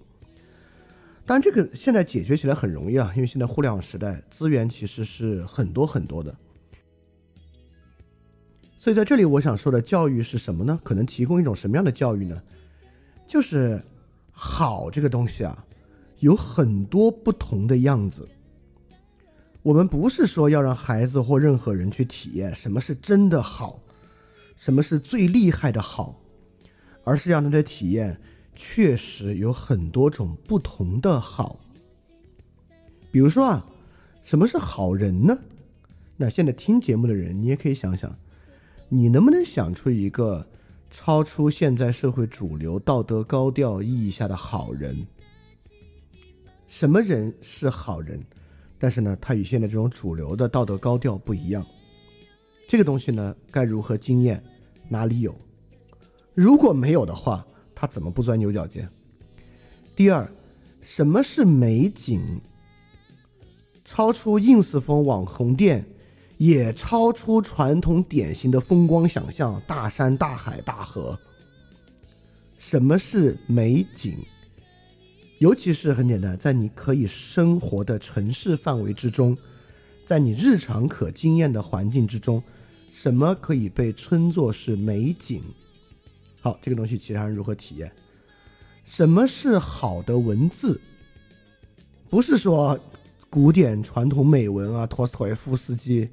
[1.25, 6.35] 当然，这个现在解决起来很容易啊，因为现在互联网时代，资源其实是很多很多的。
[8.77, 10.79] 所以在这里，我想说的教育是什么呢？
[10.83, 12.39] 可能提供一种什么样的教育呢？
[13.27, 13.81] 就是
[14.39, 15.65] 好这个东西啊，
[16.19, 18.29] 有很多不同的样子。
[19.63, 23.79] 我们不是说要让孩子或任何人去体验什么是真的好。
[24.55, 26.19] 什么是最厉害的好，
[27.03, 28.19] 而是让他的体验
[28.55, 31.59] 确实有很多种不同的好。
[33.11, 33.65] 比如说啊，
[34.23, 35.37] 什么是好人呢？
[36.15, 38.15] 那现在听节目的人，你也可以想想，
[38.89, 40.47] 你能不能想出一个
[40.89, 45.05] 超出现在社会主流道德高调意义下的好人？
[46.67, 48.21] 什么人是好人？
[48.79, 51.65] 但是呢，他与现在这种主流的道德高调不一样。
[52.67, 54.43] 这个东西呢，该如何经验？
[54.89, 55.35] 哪里有？
[56.33, 58.87] 如果没有的话，他怎么不钻牛角尖？
[59.95, 60.29] 第二，
[60.81, 62.39] 什么是美景？
[63.83, 65.85] 超出 ins 风网红店，
[66.37, 71.17] 也超出传统典型的风光想象，大山大海大河。
[72.59, 74.17] 什么是美景？
[75.39, 79.37] 尤其是很简单，在你可以生活的城市范围之中，
[80.05, 82.41] 在你日常可经验的环境之中，
[82.91, 85.43] 什么可以被称作是美景？
[86.41, 87.91] 好，这个东西其他人如何体验？
[88.85, 90.79] 什么是好的文字？
[92.09, 92.79] 不是说。
[93.29, 96.09] 古典传统美文啊，托斯托耶夫斯基，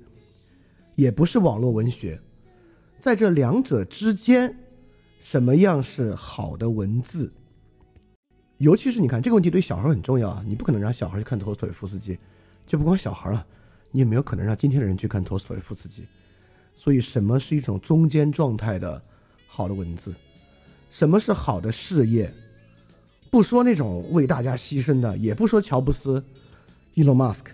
[0.95, 2.21] 也不是网络文学，
[3.01, 4.57] 在这两者之间，
[5.21, 7.33] 什么样是好的文字？
[8.59, 12.19] 尤其是你看这个问题对小孩很重要啊，你不可能让小孩去看托斯托耶夫斯基，
[12.67, 13.45] 就不光小孩了，
[13.91, 16.05] 你也没有可能让今天的人去看托斯托耶夫斯基。
[16.77, 19.03] 所以，什么是一种中间状态的
[19.49, 20.15] 好的文字？
[20.91, 22.33] 什么是好的事业？
[23.31, 26.25] 不说那种为大家牺牲的，也不说乔布斯。
[26.95, 27.53] 伊隆·马斯克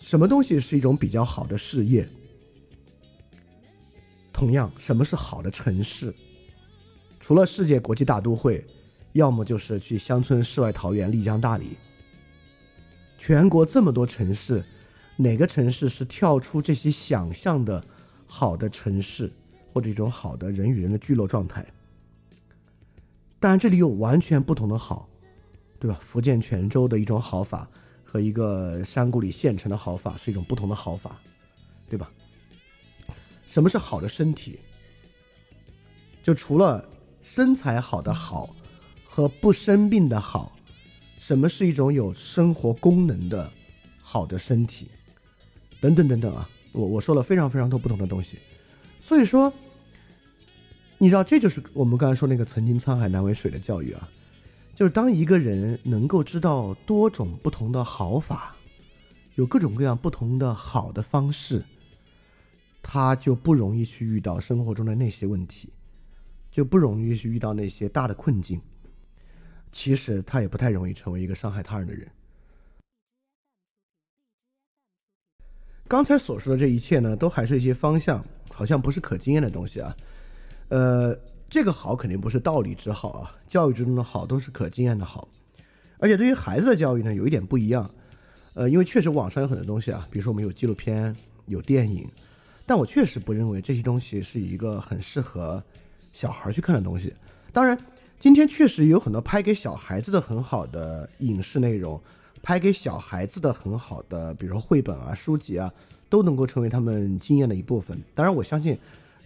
[0.00, 2.08] 什么东西是一种比较好的事业？
[4.36, 6.14] 同样，什么是好的城市？
[7.18, 8.62] 除了世界国际大都会，
[9.14, 11.78] 要么就是去乡村世外桃源丽江大理。
[13.18, 14.62] 全国这么多城市，
[15.16, 17.82] 哪个城市是跳出这些想象的
[18.26, 19.32] 好的城市，
[19.72, 21.64] 或者一种好的人与人的聚落状态？
[23.40, 25.08] 当然，这里有完全不同的好，
[25.78, 25.98] 对吧？
[26.02, 27.66] 福建泉州的一种好法。
[28.04, 31.16] 和一个山谷里县城的好法是一种不同的好法，
[31.88, 32.10] 对吧？
[33.56, 34.58] 什么是好的身体？
[36.22, 36.86] 就除了
[37.22, 38.54] 身材好的好
[39.08, 40.54] 和不生病的好，
[41.18, 43.50] 什么是一种有生活功能的
[44.02, 44.88] 好的身体？
[45.80, 46.46] 等等等等啊！
[46.72, 48.36] 我我说了非常非常多不同的东西，
[49.00, 49.50] 所以说，
[50.98, 54.06] 你知道这就是我们刚才说那个“曾经沧海难为水”的教育啊。
[54.74, 58.54] 就是当一个人能够知道多种不同的好法，
[59.36, 61.64] 有各种各样不同的好的方式，
[62.88, 65.68] 他就不容易去遇到生活中的那些问题，
[66.52, 68.60] 就不容易去遇到那些大的困境。
[69.72, 72.08] 其实他也不太容易成为一个伤害他人的人。
[75.88, 79.96] 刚才所说的这一切呢，都还是一些方向，好像不是可经验的东西啊，
[80.68, 81.18] 呃。
[81.48, 85.28] 这个好肯定不是道理之好啊，教育之中的好都是可经验的好，
[85.98, 87.88] 而且对于孩子的教育呢，有一点不一样，
[88.54, 91.14] 呃，因为确实网上有很多东西啊，比如说我们有纪录片、
[91.46, 92.04] 有电影，
[92.66, 95.62] 但我确实不认为这些东西是一个很适合
[96.12, 97.14] 小孩去看的东西。
[97.52, 97.78] 当然，
[98.18, 102.00] 今天确实有很多拍给小孩子的很好的影视内容，
[102.42, 105.72] 拍给小孩子的很好的，比如说绘本啊、书籍啊，
[106.08, 107.96] 都能够成为他们经验的一部分。
[108.14, 108.76] 当然，我相信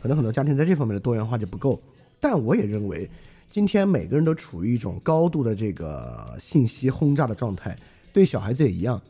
[0.01, 1.81] 可能很多家庭在这方面的多元化就不够。
[2.21, 3.09] 但我也认为，
[3.51, 7.77] 今天每个人都处于一种高度的这个信息轰炸的状态，
[8.13, 9.01] 对小孩子也一样。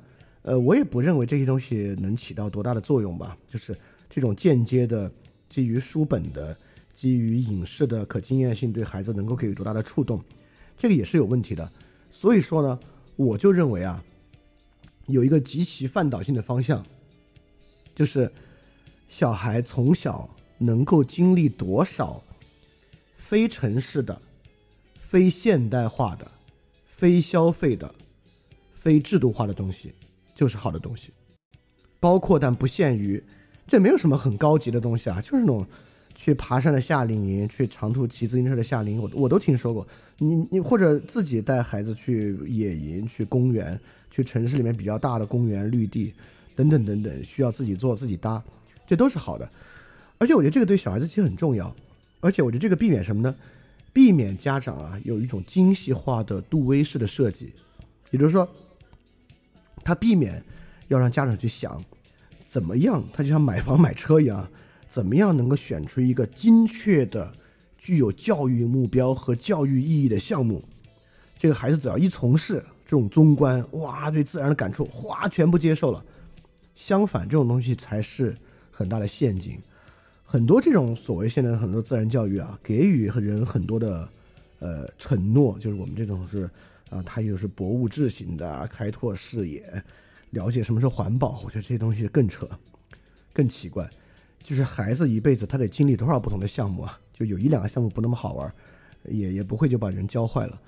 [0.42, 3.36] 呃，我也不认为这些东西能起到多大的作用吧。
[3.48, 3.76] 就是
[4.10, 5.10] 这种间接的
[5.48, 6.54] 基于书本的、
[6.92, 10.22] 基于影视的可经验性，对孩子能够给予多大的触动，
[10.76, 11.72] 这个也是有问题的。
[12.10, 12.78] 所以说呢，
[13.16, 14.04] 我就认为啊，
[15.06, 16.84] 有一个极其范导性的方向，
[17.94, 18.30] 就是
[19.08, 22.22] 小孩从小能够经历多少。
[23.16, 24.20] 非城市的、
[24.98, 26.28] 非现代化的、
[26.84, 27.94] 非消费的、
[28.72, 29.94] 非制度化的东西，
[30.34, 31.12] 就是好的东西。
[32.00, 33.22] 包括但不限于，
[33.70, 35.64] 这没有什么很高级的东西啊，就是那种
[36.16, 39.86] 去爬山的夏令营，去长途骑自行车的夏令营，我我都听说过。
[40.18, 43.80] 你你或者自己带孩子去野营、去公园、
[44.10, 46.12] 去城市里面比较大的公园绿地
[46.56, 48.42] 等等等等，需要自己做自己搭，
[48.88, 49.48] 这都是好的。
[50.18, 51.72] 而且我觉得这个对小孩子其实很重要。
[52.18, 53.32] 而且我觉得这个避免什么呢？
[53.92, 57.52] 避免家长啊有一种精细化的杜威式的设计，
[58.10, 58.48] 也就是说，
[59.84, 60.42] 他避免
[60.88, 61.82] 要让家长去想
[62.50, 64.48] 怎么样，他就像买房买车一样，
[64.88, 67.32] 怎么样能够选出一个精确的、
[67.78, 70.64] 具有教育目标和教育意义的项目。
[71.38, 76.04] 这个孩子只要一从事这种综观，哇，对自然的感触，哗，全部接受了。
[76.74, 78.36] 相反，这种东西才是
[78.72, 79.56] 很大的陷阱。
[80.24, 84.08] 很多这种所谓现在很多自然教育啊，给予人很多的，
[84.58, 86.50] 呃，承诺，就是我们这种是
[86.88, 89.62] 啊，它又是博物志型的，开拓视野，
[90.30, 91.40] 了解什么是环保。
[91.44, 92.48] 我觉得这些东西更扯，
[93.32, 93.88] 更奇怪。
[94.42, 96.98] 就是孩子一辈子他得经历多少不同的项目啊？
[97.12, 98.52] 就有一两个项目不那么好玩，
[99.04, 100.60] 也也不会就把人教坏了。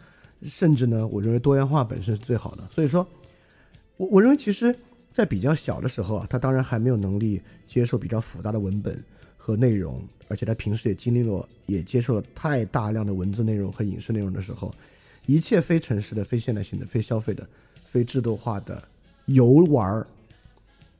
[0.44, 2.68] 甚至呢，我认为多元化本身是最好的。
[2.70, 3.06] 所以说，
[3.96, 4.74] 我我认为其实
[5.10, 9.02] 在比较小的时候啊，他当然还没有能力接受比较复杂的文本
[9.38, 14.74] 和内容，而且他平时也经历了，也接受了太大量的文字内容和影视内容的时候，
[15.24, 17.48] 一切非城市的、非现代性的、非消费的、
[17.88, 18.82] 非制度化的
[19.26, 20.06] 游玩、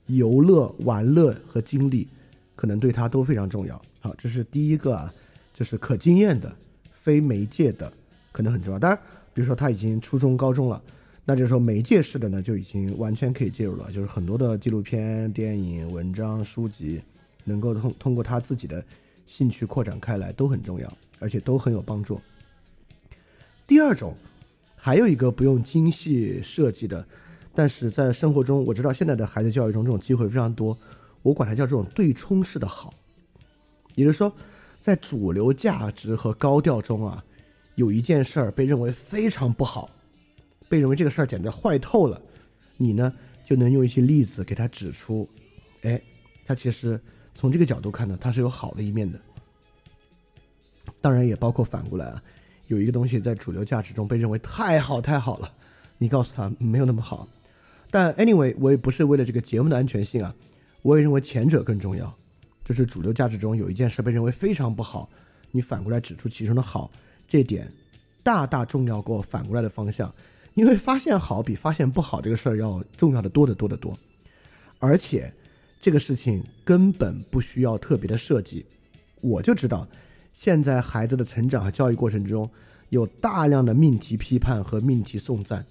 [0.06, 2.08] 游乐、玩乐和经历，
[2.54, 3.80] 可能对他都非常重要。
[4.00, 5.12] 好，这是第一个啊，
[5.52, 6.54] 就是可经验的、
[6.92, 7.92] 非媒介的，
[8.32, 8.78] 可能很重要。
[8.78, 8.98] 当然，
[9.32, 10.82] 比如说他已经初中、高中了。
[11.24, 13.88] 那就是说，媒介式的呢，就已经完全可以介入了。
[13.92, 17.00] 就是很多的纪录片、电影、文章、书籍，
[17.44, 18.84] 能够通通过他自己的
[19.28, 22.20] 兴趣扩展开来，都很重要，而且都很有帮助。
[23.68, 24.16] 第二种，
[24.74, 27.06] 还有一个不用精细设计的，
[27.55, 30.76] 但是在生活中，我知道现在的孩子教育中这种机会非常多，
[31.22, 32.92] 我管它叫这种对冲式的好。
[33.94, 34.32] 也就是说，
[34.80, 37.22] 在主流价值和高调中啊，
[37.74, 39.90] 有一件事儿被认为非常不好。
[40.68, 42.18] 被认为这个事儿简直坏透了，
[42.78, 43.12] 你呢
[43.44, 45.28] 就能用一些例子给他指出，
[45.82, 46.00] 哎，
[46.46, 46.98] 他其实
[47.34, 49.20] 从这个角度看呢，它是有好的一面的。
[51.03, 52.22] 当然也包括反过来啊，
[52.68, 55.53] 有一个东西在主流价值中被认为太好太好了，
[55.98, 57.28] 你告诉他没有那么好。
[57.93, 60.34] 但 anyway，我也不是为了这个节目的安全性啊，
[60.80, 62.12] 我也认为前者更重要，
[62.64, 65.11] 就是主流价值中有一件事被认为非常不好，
[65.51, 66.90] 你反过来指出其中的好，
[67.28, 67.70] 这点
[68.22, 70.11] 大大重要过反过来的方向。
[70.55, 73.99] 因为发现好比发现不好这个事儿要重要的多得多得多，
[74.78, 75.32] 而且
[75.80, 78.64] 这个事情根本不需要特别的设计，
[79.20, 79.86] 我就知道，
[80.32, 82.51] 现在孩子的成长和教育过程中
[82.88, 85.64] 有大量的命题批判和命题送赞，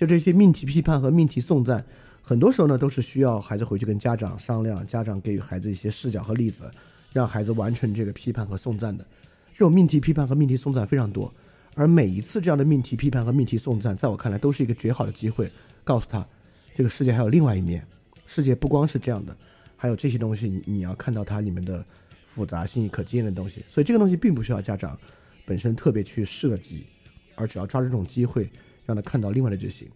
[0.00, 1.84] 就这些命题批判和命题送赞，
[2.22, 6.70] 很多时候呢都是需要孩子回去跟家长商量，家长给予孩子一些视角和例子，
[7.12, 9.06] 让孩子完成这个批判和送赞的，
[9.52, 11.30] 这种命题批判和命题送赞非常多。
[11.74, 15.52] 而每一次这样的命题批判和命题送赞，在我看来都是一个绝好的机会，
[15.84, 16.26] 告诉他，
[16.74, 17.86] 这个世界还有另外一面，
[18.24, 19.36] 世界不光是这样的，
[19.76, 21.84] 还有这些东西，你你要看到它里面的
[22.24, 23.62] 复杂性、可经验的东西。
[23.68, 24.98] 所以这个东西并不需要家长
[25.44, 26.86] 本身特别去设计，
[27.34, 28.50] 而只要抓住这种机会，
[28.90, 29.88] 让他看到另外的就行。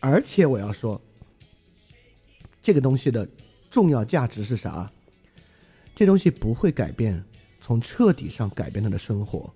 [0.00, 1.00] 而且我要说，
[2.62, 3.26] 这个东西的
[3.70, 4.92] 重要价值是啥？
[5.94, 7.24] 这东西不会改变，
[7.58, 9.52] 从彻底上改变他的生活，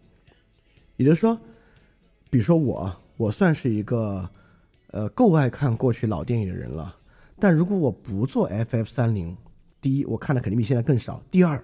[0.97, 1.39] 也就是说。
[2.31, 4.27] 比如说我，我算是一个，
[4.87, 6.97] 呃，够爱看过去老电影的人了。
[7.39, 9.37] 但如果我不做 FF 三零，
[9.83, 11.62] 第一，我看的肯定比现在更少；第二，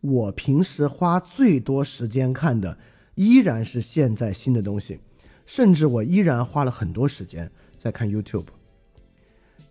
[0.00, 2.78] 我平时花最多时间看的
[3.16, 5.00] 依然是现在新的东西，
[5.48, 8.44] 甚至我依然花了很多时间在看 YouTube。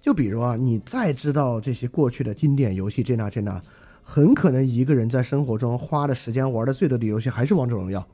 [0.01, 3.61] 就比如啊，你再知道这些过去的经典游戏这那这那，
[4.01, 8.05] 很可能一个人在生活中花的时间玩的最多的游戏还是王者荣耀。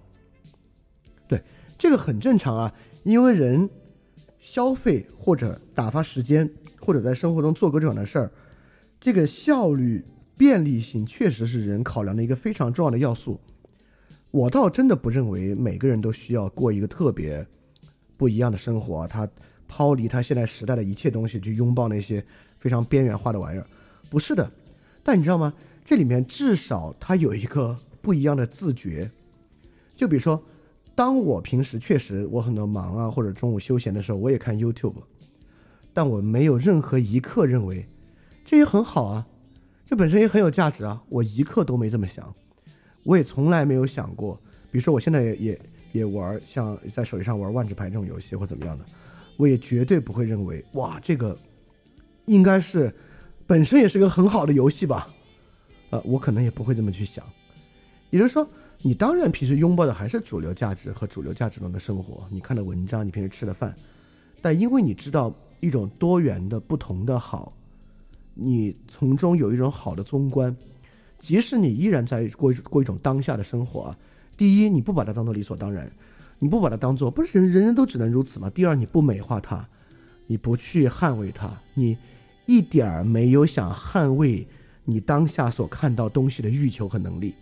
[1.26, 1.41] 对。
[1.76, 3.70] 这个很正常啊，因为人
[4.39, 6.49] 消费或者打发时间，
[6.80, 8.32] 或者在生活中做各种的事儿，
[8.99, 10.05] 这个效率、
[10.38, 13.39] 便利性确实是人考量的一个非常重要的要素。
[14.34, 17.45] 我倒真的不认为每个人都需要过一个特别
[18.17, 19.29] 不一样的生活，他
[19.67, 22.25] 抛离他现在时代的一切东西，去拥抱那些
[22.57, 23.67] 非常边缘化的玩意儿，
[24.09, 24.51] 不是的。
[25.03, 25.53] 但你知道吗？
[25.86, 29.11] 这里面至少他有一个不一样的自觉，
[29.95, 30.43] 就比如说。
[30.95, 34.93] 当我平时确实我很多忙啊，或者中午休闲的时候，我也看 YouTube，
[35.91, 37.88] 但我没有任何一刻认为
[38.45, 39.25] 这也很好啊，
[39.84, 42.36] 这本身也很有价值啊，我一刻都没这么想，
[43.04, 44.36] 我也从来没有想过，
[44.72, 45.60] 比如说我现在也也
[45.91, 48.86] 也玩像在手机上玩万智牌这种游戏或怎么样的，
[49.38, 51.38] 我也绝对不会认为哇这个
[52.26, 52.93] 应该是
[53.45, 55.08] 本身也是个很好的游戏吧，
[55.89, 57.26] 呃，我可能也不会这么去想，
[58.10, 58.47] 也就是说。
[58.86, 63.74] 你当然平时拥抱的还是主流价值和主流价值中的生活，你看的文章，你平时吃的饭，
[64.41, 67.54] 但因为你知道一种多元的不同的好，
[68.34, 70.54] 你从中有一种好的综观，
[71.24, 73.97] 即使你依然在过过一种当下的生活啊，
[74.36, 75.89] 第一你不把它当做理所当然，
[76.38, 78.49] 你不把它当做不是人人人都只能如此吗？
[78.49, 79.65] 第二你不美化它，
[80.28, 81.97] 你不去捍卫它，你
[82.45, 84.45] 一点儿没有想捍卫
[84.84, 87.34] 你当下所看到东西的欲求和能力。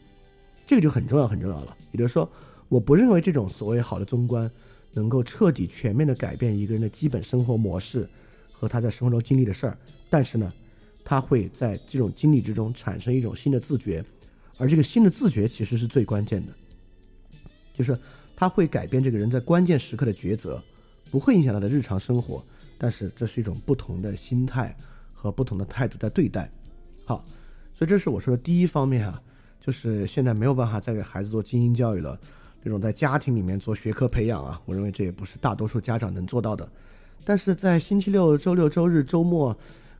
[0.67, 1.75] 这个就很重要，很重要了。
[1.91, 2.29] 也就是说，
[2.69, 4.49] 我不认为这种所谓好的宗观
[4.93, 8.07] 能够彻底全面的改变一个人的基本生活模式
[8.51, 9.75] 和他在生活中经历的事儿。
[10.07, 10.53] 但是呢，
[11.11, 14.01] 他会在这种经历之中产生一种新的自觉，
[14.57, 16.53] 而这个新的自觉其实是最关键的，
[17.73, 17.99] 就是
[18.33, 20.63] 他会改变这个人在关键时刻的抉择，
[21.11, 22.41] 不会影响他的日常生活。
[22.77, 24.73] 但是这是一种不同的心态
[25.11, 26.49] 和不同的态度在对待。
[27.03, 27.25] 好，
[27.73, 29.21] 所以这是我说的第一方面啊。
[29.59, 32.17] 就是现在没有办法再给孩子做精英教育了，
[32.63, 36.65] 这种在家庭里面做学科培养啊，我认为这也不是大多数家长能做到的。
[37.25, 39.53] 但是在星期六、周六、周日、周末，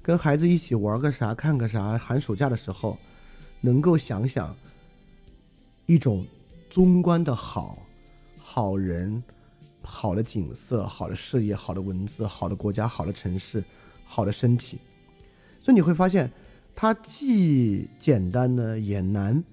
[0.04, 2.98] 跟孩子一起玩个啥、看个啥，寒暑假的时候，
[3.62, 4.56] 能够想想
[5.86, 6.26] 一种
[6.70, 7.78] 综观的好、
[8.40, 9.24] 好人、
[9.84, 13.64] 好的景色、好的事业、好的文字、好的国家、好的城市、
[14.04, 14.80] 好的身体，
[15.62, 16.32] 所以你会发现，
[16.76, 19.44] 它既简单呢，也难。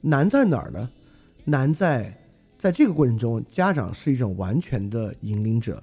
[0.00, 0.88] 难在哪儿呢？
[1.44, 2.16] 难在
[2.58, 5.82] 在这个过程中，家长是一种完全的引领者。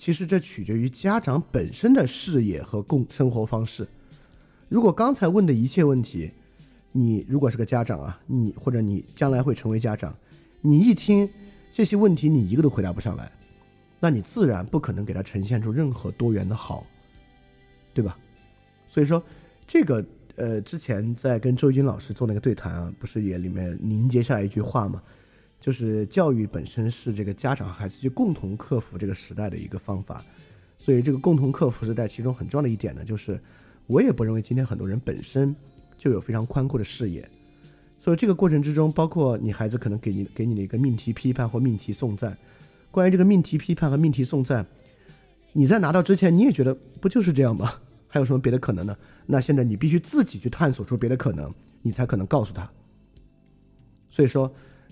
[0.00, 3.86] 其实这取决于家长本身的视野和共生活方式。
[4.70, 6.30] 如果刚才问的一切问题，
[6.90, 10.16] 你如果是个家长啊，你或者你将来会成为家长，
[10.62, 11.28] 你一听
[11.70, 13.30] 这些问题，你一个都回答不上来，
[14.00, 16.86] 那你自然不可能给他呈现出任何多元的好，
[17.92, 18.16] 对吧？
[18.88, 19.22] 所以说，
[19.68, 20.02] 这个
[20.36, 25.02] 呃，之前在跟周一军老师做那个对谈啊，不是也里面凝结下来一句话吗？
[25.60, 30.24] 就是教育本身是这个家长和孩子去共同克服这个时代的一个方法，
[30.78, 33.38] 所以这个共同克服时代其中很重要的一点呢，就是
[33.86, 35.54] 我也不认为今天很多人本身
[35.98, 37.28] 就有非常宽阔的视野，
[37.98, 42.34] 所以这个过程之中，包括你孩子可能给你给你的一个命题批判或命题送赞，
[42.90, 44.66] 关于这个命题批判和命题送赞，
[45.52, 47.74] 你在拿到之前你也觉得不就是这样吗？
[48.08, 48.96] 还有什么别的可能呢？
[49.26, 51.52] 那现在你必须自己去探索出别的可能，
[51.82, 52.66] 你才可能告诉他。
[54.08, 54.50] 所以说。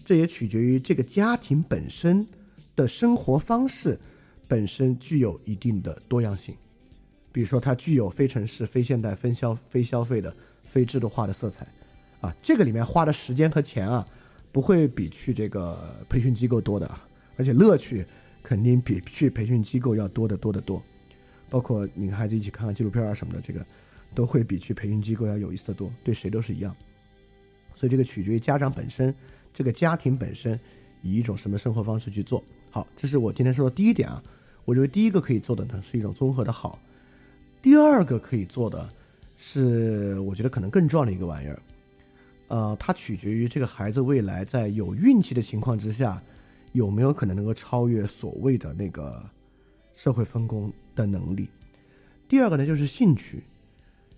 [0.08, 2.26] 这也取决于这个家庭本身
[2.74, 4.00] 的生活方式
[4.48, 6.56] 本身具有一定的多样性，
[7.30, 10.34] 比如说它具有非城市、非现代、非消、非消费的、
[10.64, 11.66] 非制度化的色彩，
[12.22, 14.08] 啊，这个里面花的时间和钱啊，
[14.50, 16.90] 不会比去这个培训机构多的，
[17.36, 18.02] 而且乐趣
[18.42, 20.82] 肯定比去培训机构要多得多得多，
[21.50, 23.62] 包括你跟孩子一起看看纪录片啊什么的，这个
[24.14, 26.74] 都会比去培训机构要有意思的多，对谁都是一样，
[27.76, 29.14] 所以这个取决于家长本身。
[29.58, 30.56] 这个家庭本身
[31.02, 32.86] 以一种什么生活方式去做好？
[32.96, 34.22] 这是我今天说的第一点啊。
[34.64, 36.78] 我认为第一个可以做的呢是一种综合的好。
[37.60, 38.88] 第二个可以做的
[39.36, 41.60] 是，我觉得可能更重要的一个玩意儿。
[42.46, 46.22] 呃，它取决于这个孩子未来在有运气的情况之下，
[46.70, 49.20] 有没有可能能够超越所谓的那个
[49.92, 51.48] 社会分工的能力。
[52.28, 53.42] 第二个呢就是兴趣。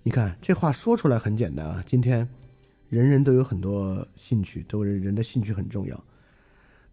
[0.03, 2.29] 你看这话说出来很简单啊，今天。
[2.91, 6.05] 人人都有很多兴趣，都人人的兴趣很重要。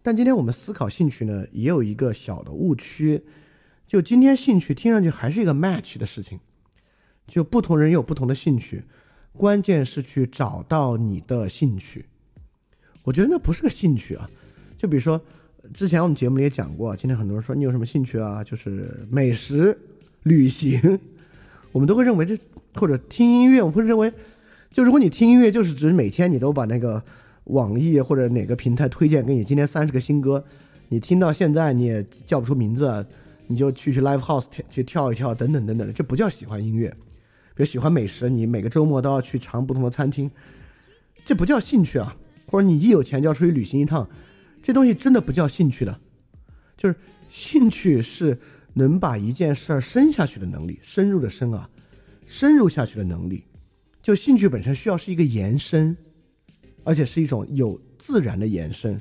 [0.00, 3.24] 但今天我们思考兴趣呢，也有一个小的误区。
[3.84, 6.38] 就今天兴趣听上去还是一个 match 的事情，
[7.26, 8.84] 就不同人有不同的兴趣，
[9.32, 12.06] 关键是去找到你的兴趣。
[13.02, 14.30] 我觉得那不是个兴趣啊。
[14.76, 15.20] 就比如说，
[15.74, 18.44] 之前我们节目里也讲过，今天很多人说你有什么兴趣啊？
[18.44, 19.76] 就是美食、
[20.22, 21.00] 旅行，
[21.72, 22.38] 我们都会认为这
[22.74, 24.12] 或者听音乐，我们会认为。
[24.70, 27.02] 就如果你听音乐，就是指每天你都把那个
[27.44, 30.44] 网易或者哪个平台推荐给你今天三十个新歌，
[30.88, 33.06] 你听到现在你也叫不出名字，
[33.46, 36.88] 你就去去 live house 去跳一跳等等等等的，这不叫喜欢音乐。
[37.54, 40.30] 比如喜欢美食，你每个周末都要去尝不同的餐厅，
[41.24, 42.14] 这不叫兴趣啊。
[42.46, 44.08] 或者你一有钱就要出去旅行一趟，
[44.62, 45.98] 这东西真的不叫兴趣的。
[46.76, 46.94] 就是
[47.28, 48.38] 兴趣是
[48.74, 51.68] 能把一件事儿深下去的能力，深入的深啊，
[52.26, 53.44] 深入下去的能力。
[54.08, 55.94] 就兴趣本身需要是一个延伸，
[56.82, 58.98] 而且是一种有自然的延伸，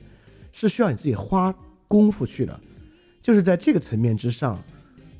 [0.51, 1.55] 是需要你自己花
[1.88, 2.60] 功夫去的。
[3.22, 4.62] 就是在这个层面之上，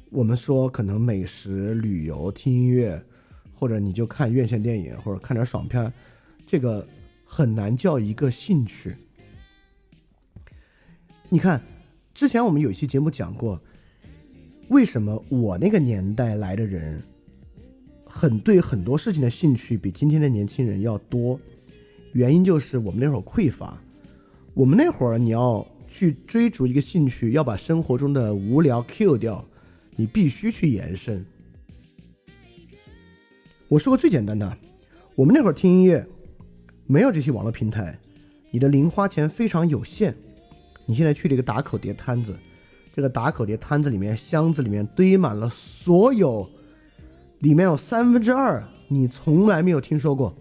[0.10, 3.02] 我们说可能美食、旅游、听音乐，
[3.54, 5.90] 或者你就看院线电影，或者看点爽片，
[6.46, 6.86] 这个
[7.24, 8.94] 很难叫一个兴趣。
[11.30, 11.62] 你看，
[12.14, 13.58] 之前我们有一期节目讲过，
[14.68, 17.02] 为什么我那个年代来的人。
[18.10, 21.40] 很对很多事情的兴趣比今天的年轻人要多，
[22.14, 23.78] 原因就是我们那会儿匮乏。
[24.54, 29.46] 我们那会儿你要去追逐一个兴趣，要把生活中的无聊 Q 掉，
[29.96, 31.26] 你必须去延伸。
[33.68, 34.58] 我说个最简单的，
[35.16, 36.08] 我们那会儿听音乐，
[36.86, 38.00] 没有这些网络平台，
[38.50, 40.16] 你的零花钱非常有限。
[40.86, 42.36] 你现在去了一个打口碟摊子，
[42.96, 46.50] 这个打口碟摊子里面箱子里面堆满了所有。
[47.40, 50.36] 里面有三分之二你从来没有听说过，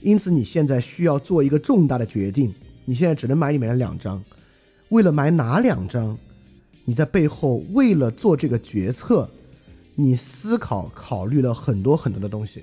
[0.00, 2.52] 因此你现在需要做一个重大的决定。
[2.84, 4.22] 你现在只能买里面的两张，
[4.90, 6.18] 为了买哪两张，
[6.84, 9.30] 你在背后为了做这个决策，
[9.94, 12.62] 你思考考虑了很多很多的东西。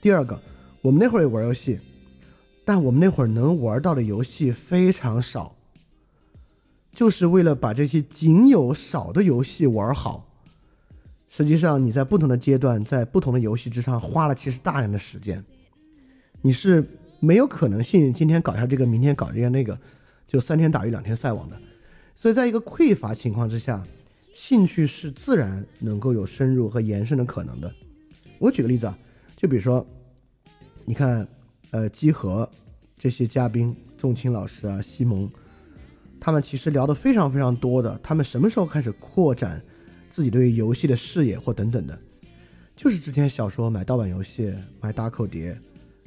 [0.00, 0.38] 第二个，
[0.82, 1.78] 我们那会儿也玩游戏，
[2.64, 5.54] 但我们那会儿能玩到的游戏非常少，
[6.92, 10.31] 就是为了把这些仅有少的游戏玩好。
[11.34, 15.42] 实际上，你在不同的阶段，在不同的游戏之上花了其实大量的时间，
[16.42, 16.86] 你是
[17.20, 19.78] 没有可能性今天搞一下这个，明天搞一下那个，
[20.28, 21.58] 就三天打鱼两天晒网的。
[22.14, 23.82] 所以在一个匮乏情况之下，
[24.34, 27.72] 兴趣是自然能够有深入和延伸的可能的。
[28.38, 28.98] 我举个例子啊，
[29.34, 29.86] 就比如说，
[30.84, 31.26] 你看，
[31.70, 32.46] 呃，基和
[32.98, 35.26] 这些嘉宾，仲青老师啊，西蒙，
[36.20, 37.98] 他们其实聊的非常非常多的。
[38.02, 39.64] 他们什么时候开始扩展
[40.12, 41.98] 自己对于游戏的视野或等等的？
[42.76, 45.58] 就是之前小说买盗版游戏、买打口碟、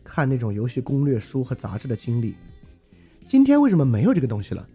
[0.02, 2.36] 看那种游戏攻略书和杂志的经历。
[3.28, 4.66] 今天为什么没有这个东西了？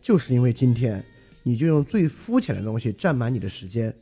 [0.00, 1.04] 就是因为今天。
[1.44, 3.92] 你就用最肤浅的东西占满你的时间，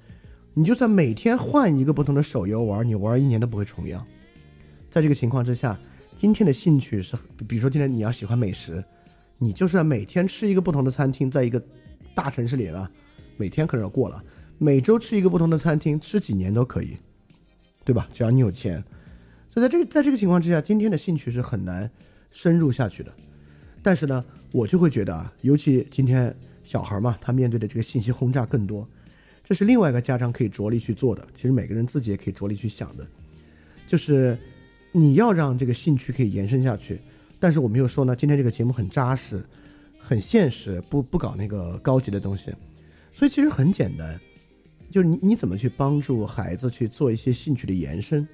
[0.52, 4.06] 你就算每天换一个不同的手游玩，你玩一年都不会重样。
[4.90, 5.80] 在这个情况之下，
[6.18, 7.16] 今天的兴趣是，
[7.48, 8.84] 比如说今天你要喜欢美食，
[9.38, 11.58] 你就算每天吃一个不同的餐厅，在一个
[12.14, 12.90] 大城市里了，
[13.38, 14.22] 每天可能要过了，
[14.62, 16.98] 每周吃一个不同的餐厅，吃几年都可以，
[17.82, 18.06] 对吧？
[18.12, 18.84] 只要你有钱。
[19.48, 21.90] 所以在这个在这个情况之下，今天的兴趣是很难
[22.30, 23.10] 深入下去的。
[23.82, 26.36] 但是呢，我就会觉得啊，尤其今天。
[26.62, 28.88] 小孩嘛，他面对的这个信息轰炸更多，
[29.42, 31.26] 这是另外一个家长可以着力去做的。
[31.34, 33.04] 其实每个人自己也可以着力去想的，
[33.88, 34.38] 就是
[34.92, 37.00] 你要让这个兴趣可以延伸下去。
[37.40, 39.42] 但是我们又说呢，今天这个节目很扎实，
[39.98, 42.54] 很现实，不不搞那个高级的东西。
[43.12, 44.20] 所以其实很简单，
[44.90, 48.26] 就是你你怎么去帮助孩子去做一些兴趣的延伸？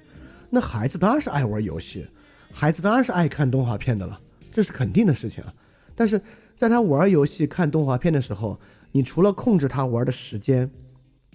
[0.49, 2.05] 那孩子当然是爱玩游戏，
[2.51, 4.19] 孩子当然是爱看动画片的了，
[4.51, 5.53] 这是肯定的事情啊。
[5.95, 6.21] 但是。
[6.57, 8.59] 在他玩游戏、看动画片的时候，
[8.91, 10.67] 你除了控制他玩的时间，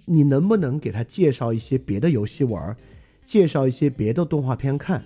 [0.03, 2.75] 你能不能给他介绍一些别的游戏玩，
[3.25, 5.01] 介绍一些别的动画片看？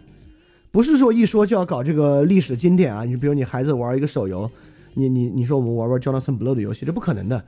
[0.72, 3.04] 不是说一说就要搞这个历史经典啊！
[3.06, 4.50] 你比如你孩子玩一个手游，
[4.96, 7.46] 你你你说我们玩玩 Jonathan Blow 的游戏，这不可能的，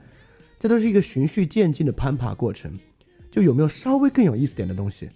[0.60, 2.70] 这都是一个循序渐进的攀爬过程。
[3.32, 5.08] 就有没有稍微更有意思点的东西？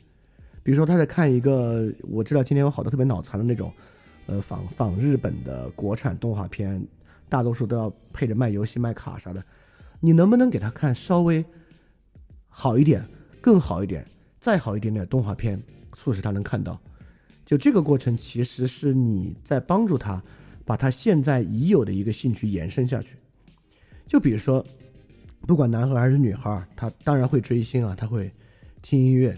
[0.62, 3.72] 比如说他在看一个，我知道今天有好多特别脑残的那种，
[4.26, 6.84] 呃，仿仿日本的国产动画片。
[7.26, 9.44] 大多数都要配着卖游戏、卖卡啥的，
[9.98, 11.44] 你能不能给他看稍微
[12.48, 13.04] 好一点、
[13.40, 14.06] 更好一点、
[14.40, 15.60] 再好一点点动画片，
[15.94, 16.80] 促使他能看到？
[17.44, 20.22] 就这个过程，其实是你在帮助他
[20.64, 23.16] 把他现在已有的一个兴趣延伸下去。
[24.06, 24.64] 就比如说，
[25.46, 28.32] 不管男孩还是女孩，他当然会追星啊，他会
[28.82, 29.36] 听音乐。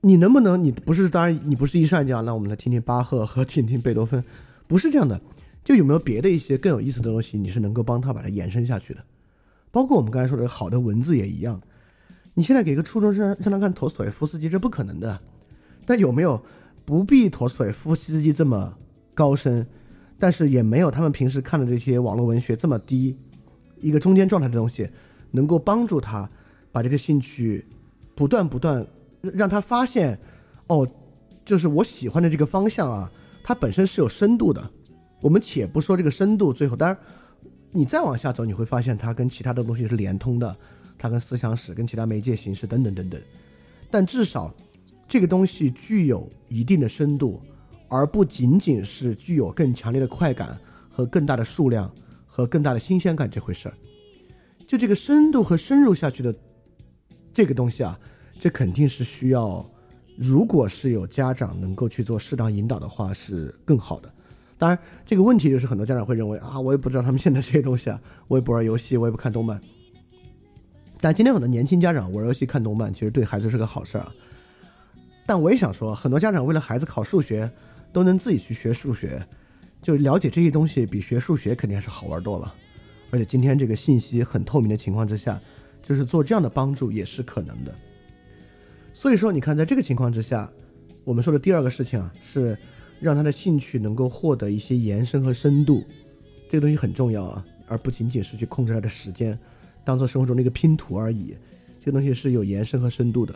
[0.00, 0.62] 你能不能？
[0.62, 4.22] 你不是当然，你不是一上讲，那我们来听听巴赫和听听贝多芬，
[4.66, 5.20] 不是这样的。
[5.64, 9.02] 就有没有别的一些更有意思的东西，你是能够帮他把它延伸下去的？
[9.70, 11.60] 包括我们刚才说的好的文字也一样。
[12.34, 15.18] 你现在给个初中生让他看陀思妥耶夫斯基，这不可能的。
[15.86, 16.42] 但有没有
[16.84, 18.76] 不必陀思妥耶夫斯基这么
[19.14, 19.66] 高深，
[20.18, 23.16] 但是也没有他们平时看的这些网络文学这么低，
[23.80, 24.90] 一个中间状态的东西，
[25.34, 26.30] 能够帮助他
[26.70, 27.66] 把这个兴趣
[28.14, 28.86] 不断不断
[29.20, 30.16] 让他发现，
[30.68, 30.88] 哦，
[31.44, 33.10] 就是我喜欢的这个方向啊，
[33.42, 34.70] 它本身是有深度的。
[35.20, 36.96] 我们且不说这个深度，最后当然，
[37.72, 40.56] 你再往下走，你会发现它跟其他的东西是连通的，
[40.96, 43.20] 它跟思想史、跟其他媒介形式等等等等。
[43.90, 44.54] 但至少，
[45.08, 47.42] 这个东西具有一定的深度，
[47.88, 50.56] 而不仅仅是具有更强烈的快感
[50.88, 51.90] 和更大的数量
[52.26, 53.74] 和更大的新鲜感这回事儿。
[54.74, 56.34] 就这个深度和深入下去的
[57.32, 57.96] 这个东西啊，
[58.40, 59.64] 这肯定是需要，
[60.16, 64.12] 如果是有家长能够去做适当引导的话，是更好的。
[64.58, 69.60] 当然，这个问题就是很多家长会认为啊，我也不知道他们现在这些东西啊，我也不玩游戏，我也不看动漫。
[71.00, 74.12] 但今天很多年轻家长玩游戏、看动漫，其实对孩子是个好事儿啊。
[75.24, 77.48] 但我也想说，很多家长为了孩子考数学，
[77.92, 79.24] 都能自己去学数学，
[79.80, 82.52] 就了解这些东西，比学数学肯定还是好玩多了。
[83.10, 85.40] 而且今天这个信息很透明的情况之下，
[85.82, 87.74] 就是做这样的帮助也是可能的。
[88.92, 90.50] 所以说，你看，在这个情况之下，
[91.04, 92.56] 我们说的第二个事情啊是。
[93.00, 95.84] 让他的兴趣能够获得一些延伸和深度，
[96.48, 99.38] 这个东西很重要啊，而不仅仅是去控制他的时间，
[99.84, 101.34] 当做生活中的一个拼图而已。
[101.80, 103.34] 这个东西是有延伸和深度的。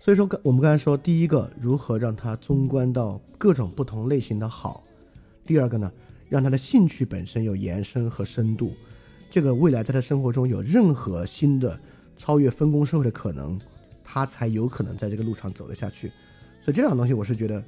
[0.00, 4.84] 所以说，刚我们刚才说，第一个，如何让他综观到各种不同类型的好；
[5.46, 5.90] 第二个呢，
[6.28, 8.74] 让他的兴趣本身有延伸和深度，
[9.30, 11.78] 这个未来在他生活中有任何新的
[12.16, 13.60] 超越分工社会的可能，
[14.02, 16.08] 他才有可能在这个路上走得下去。
[16.60, 17.64] 所以这两个东西，我是觉得。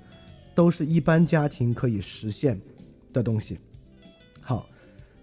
[0.56, 2.58] 都是一般家庭可以实现
[3.12, 3.58] 的东西。
[4.40, 4.66] 好，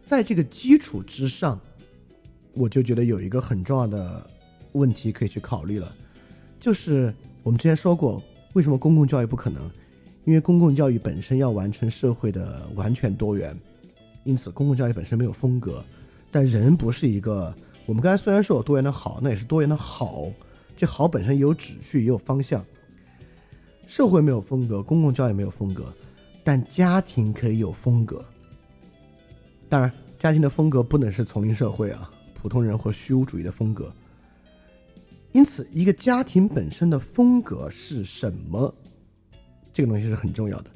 [0.06, 1.60] 在这个基础之上，
[2.54, 4.30] 我就觉得有一个很重要的
[4.74, 5.92] 问题可以去考虑了，
[6.60, 7.12] 就是
[7.42, 8.22] 我们之前说过，
[8.54, 9.68] 为什么公共教育不可能？
[10.26, 13.58] 因为公共教育本身要完成社会的完全多元，
[14.24, 15.84] 因此公共教育本身没有风格。
[16.32, 17.54] 但人不是一个，
[17.86, 20.26] 我们刚才虽然说有多元的好，那也是多元的好，
[20.76, 22.66] 这好本身也有秩序，也有方向。
[23.86, 25.94] 社会没有风格，公共教育没有风格，
[26.44, 28.26] 但家庭可以有风格。
[29.68, 33.94] 当然，家庭的风格不能是丛林社会啊，普通人或虚无主义的风格。
[35.34, 38.74] 因此，一个家庭本身的风格是什么，
[39.74, 40.70] 这个东西是很重要的。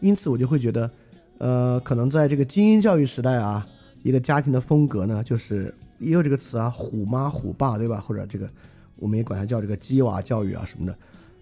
[0.00, 0.90] 因此，我就会觉得，
[1.38, 3.66] 呃，可能在这个精英教育时代啊，
[4.02, 7.98] 一个家庭的风格呢，就是也有这个词啊，“虎妈虎爸”，对吧？
[7.98, 8.50] 或者这个，
[8.96, 10.98] 我们也管它叫这个“鸡娃教育”啊什么的，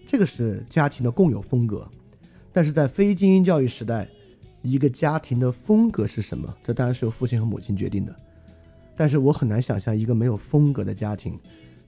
[0.07, 1.89] 这个是家庭的共有风格。
[2.53, 4.07] 但是在非精英教育时代，
[4.63, 6.55] 一个家庭的风格是什么？
[6.63, 8.15] 这当然是由父亲和母亲决定的。
[8.97, 11.37] 但是我很难想象一个没有风格的家庭。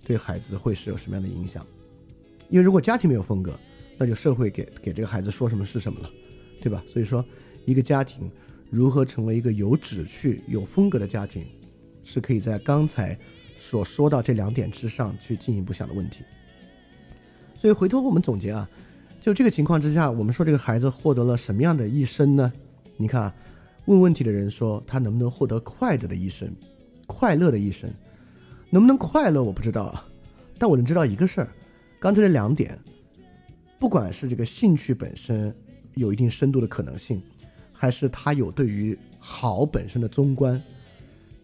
[0.02, 1.64] 对孩子会是有什么样的影响？
[2.48, 3.58] 因为如果家庭没有风格，
[3.98, 6.10] 那就社会给给这个孩子说什么是什么了，
[6.60, 6.82] 对吧？
[6.86, 7.24] 所以说，
[7.64, 8.30] 一个家庭
[8.70, 11.46] 如何成为一个有旨趣、有风格的家庭，
[12.04, 13.18] 是可以在刚才
[13.56, 16.24] 所说到这两点之上去进一步想的问题。
[17.54, 18.68] 所以回头我们总结啊，
[19.20, 22.52] 就这个情况之下，我们说这个孩子获得了什么样的一生呢？
[22.96, 23.34] 你看啊，
[23.86, 26.50] 问问题的人说他能不能获得快乐的一生，
[27.06, 27.90] 快乐的一生。
[28.68, 30.04] 能不能快乐我不知道啊，
[30.58, 31.48] 但我能知道一个事儿，
[32.00, 32.76] 刚才这两点，
[33.78, 35.54] 不管是这个兴趣本身
[35.94, 37.22] 有一定深度的可能性，
[37.72, 40.60] 还是他有对于好本身的综观，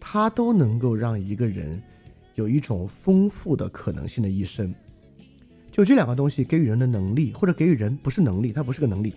[0.01, 1.83] 他都能够让一个人
[2.35, 4.75] 有一种丰富的可能性的一生。
[5.71, 9.15] 就这两个东西给予人的能力，或者给予人不是能力，它不是个能力，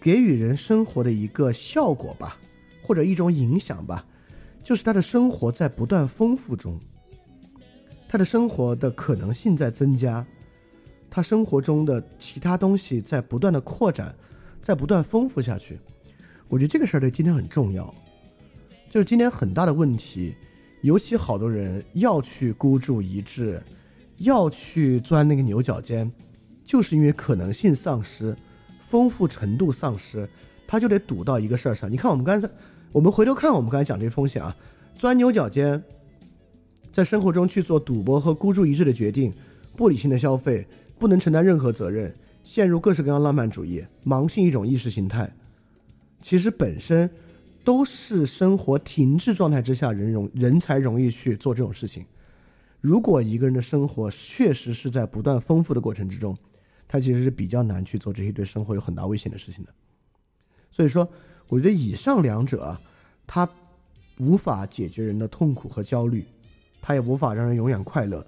[0.00, 2.38] 给予人生活的一个效果吧，
[2.82, 4.06] 或者一种影响吧。
[4.62, 6.80] 就是他的生活在不断丰富中，
[8.08, 10.26] 他的生活的可能性在增加，
[11.14, 14.12] 他生活中的其他东西在不断的扩展，
[14.60, 15.78] 在不断丰富下去。
[16.48, 17.94] 我觉得这个事儿对今天很重要。
[18.90, 20.34] 就是今天很大的问题，
[20.82, 23.62] 尤其好多人要去孤注一掷，
[24.16, 26.10] 要去钻那个牛角尖，
[26.64, 28.34] 就是因为可能性丧失，
[28.80, 30.28] 丰富程度丧失，
[30.66, 31.88] 他就得赌到一个事儿上。
[31.88, 32.50] 你看我们刚才。
[32.90, 34.56] 我们回头看，我们刚才讲这些风险啊，
[34.98, 35.80] 钻牛角尖，
[36.92, 39.32] 在生活中去做赌博和孤注一掷的决定，
[39.76, 40.66] 不理性的消费，
[40.98, 42.14] 不能承担任何责任，
[42.44, 45.34] 陷入各式各样浪漫主义，盲信一种意识形态，
[46.22, 47.10] 其实本身
[47.64, 52.04] 都是生活停滞状态之下人容人才容易去做这种事情。
[52.80, 56.36] 如果一个人的生活确实是在不断丰富的过程之中，
[56.86, 59.72] 他其实是比较难去做这些对生活有很大危险的事情的。
[60.70, 61.08] 所以说。
[61.48, 62.80] 我觉得以上两者啊，
[63.26, 63.46] 它
[64.16, 66.24] 无法解决人的痛苦和焦虑，
[66.80, 68.26] 它也无法让人永远快乐，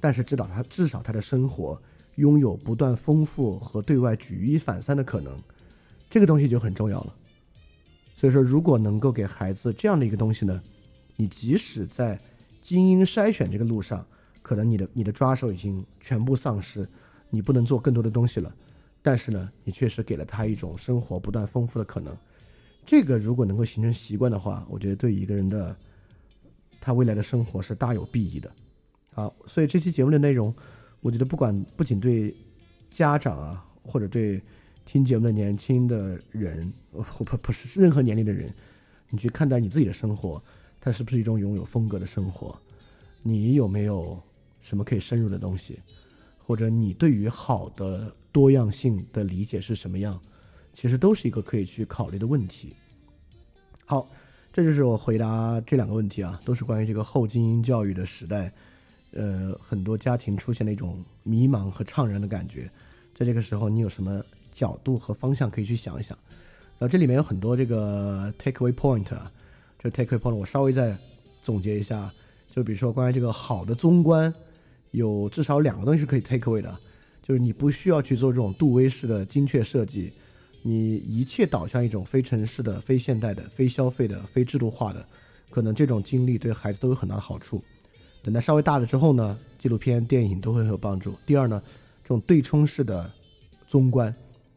[0.00, 1.80] 但是至少他至少他的生活
[2.16, 5.38] 拥有不断丰富和对外举一反三的可能，
[6.10, 7.14] 这个东西就很重要了。
[8.14, 10.62] 所以说，如果能够给孩子这样的一个东西呢，
[11.16, 12.18] 你即使在
[12.62, 14.06] 精英筛选这个路上，
[14.42, 16.88] 可能你的你的抓手已经全部丧失，
[17.28, 18.54] 你不能做更多的东西了，
[19.02, 22.16] 但是呢，你确实给了他一种生活不断丰富的可能。
[22.86, 25.76] 这个如果能够形成习惯的话，我觉得对一个人的
[26.80, 28.50] 他未来的生活是大有裨益的。
[29.12, 30.54] 好，所以这期节目的内容，
[31.06, 32.34] 我觉得不管不仅对
[32.90, 34.42] 家长啊，或者对
[34.84, 38.52] 听节目的年轻的人，或不不是任何年龄的人，
[39.10, 40.42] 你去看待你自己的生活，
[40.80, 42.58] 它是不是一种拥有风格的生活？
[43.22, 44.20] 你有没有
[44.60, 45.78] 什么可以深入的东西？
[46.44, 50.20] 或者你对于好的多样性的理解是什么样？
[50.72, 52.74] 其实都是一个可以去考虑的问题。
[53.84, 54.08] 好，
[54.52, 58.52] 这就是我回答这两个问题啊，都是关于这个后精英教育的时代，
[59.16, 62.70] 呃，很多家庭出现了一种迷茫和怅然的感觉。
[63.14, 66.16] 在这个时候，你有什么角度和方向可以去想一想？
[66.78, 69.32] 然后这里面有很多这个 takeaway point 啊，
[69.78, 70.94] 这 takeaway point 我稍微再
[71.42, 72.12] 总结一下，
[72.46, 74.32] 就比如说关于这个好的综观，
[74.90, 76.78] 有至少两个东西是可以 take away 的，
[77.22, 80.12] 就是你不需要去做这种杜威式的精确设计。
[80.62, 85.06] 你一切导向一种非城市的、非现代的、非消费的、非制度化的，
[85.48, 87.62] 可能这种经历对孩子都有很大的好处。
[88.22, 91.14] 等他稍微大了之后呢，纪录片、电影都会很有帮助。
[91.24, 91.62] 第二呢，
[92.02, 93.10] 这种对冲式的
[93.66, 94.14] 综观，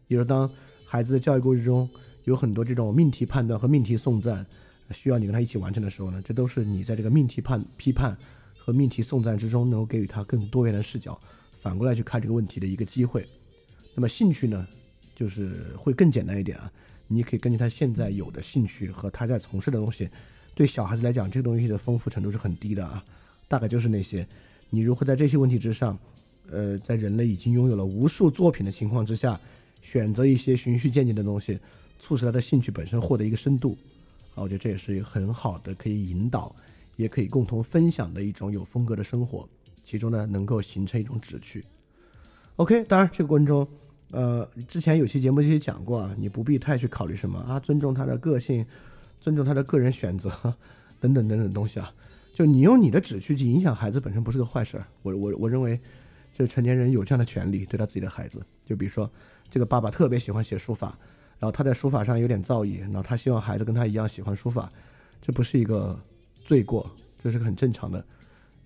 [0.07, 0.49] 也就是当
[0.85, 1.89] 孩子的教育过程中
[2.23, 4.45] 有很多这种命题判断和命题送赞，
[4.91, 8.17] 需要你跟他一起完成的时候呢，这都是你在这个命题判批判
[8.57, 11.19] 和命题送赞之中能够给予他更多元的视角，
[11.61, 13.27] 反过来去看这个问题的一个机会。
[13.93, 14.67] 那么兴趣呢？
[15.15, 16.71] 就是会更简单一点啊，
[17.07, 20.09] 你可以根据他现在有的兴趣和他在从事的东西，
[20.55, 23.03] 对小孩子来讲，这个东西的丰富程度是很低的啊，
[23.49, 24.25] 大概就是那些，
[24.69, 25.99] 你如何在这些问题之上，
[26.49, 29.37] 呃，在人类已经拥有了无数作品的情况之下，
[29.81, 31.59] 选择一些循序渐进的东西，
[31.99, 33.77] 促使他的兴趣本身获得一个深度，
[34.35, 36.55] 啊，我觉得这也是一个很好的可以引导，
[36.95, 39.49] 也可以共同分享的一种有风格的生活，
[39.83, 41.65] 其中呢能够形成一种旨趣。
[42.55, 43.67] OK，当然这个过程中。
[44.11, 48.65] 呃，之前有期节目其实讲过啊，你不必太去考虑什么啊，尊重他的个性，
[49.21, 50.31] 尊重他的个人选择，
[50.99, 51.93] 等等等等东西啊，
[52.39, 54.85] 就你用你的纸去去影响孩子本身不是个坏事儿。
[55.01, 55.77] 我我我认为，
[56.33, 58.41] 就成年人有这样的权利对他自己的孩子。
[58.65, 59.11] 就比如说，
[59.49, 60.97] 这个爸爸特别喜欢写书法，
[61.37, 64.71] 然后他在书法上有点造诣，然后他希望孩子跟他一样喜欢书法，
[65.21, 65.99] 这不是一个
[66.39, 66.89] 罪过，
[67.21, 68.01] 这是个很正常的，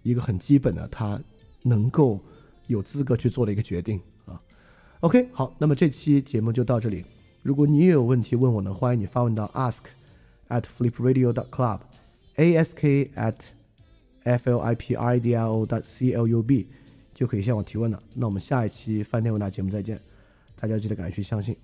[0.03, 1.19] 一个很基本的他
[1.63, 2.19] 能够
[2.67, 4.39] 有资格去做的一个决定啊。
[4.99, 7.03] OK，好，那么这期节目就到这里。
[7.41, 9.79] 如果你也有问题问我呢，欢迎你发问到 ask
[10.49, 13.35] at flipradio.club，ask at
[14.23, 16.67] f l i p i d i o dot c l u b
[17.13, 18.01] 就可以向我提问了。
[18.15, 19.99] 那我们下一期饭店问答节目再见，
[20.59, 21.55] 大家记得敢于去相信。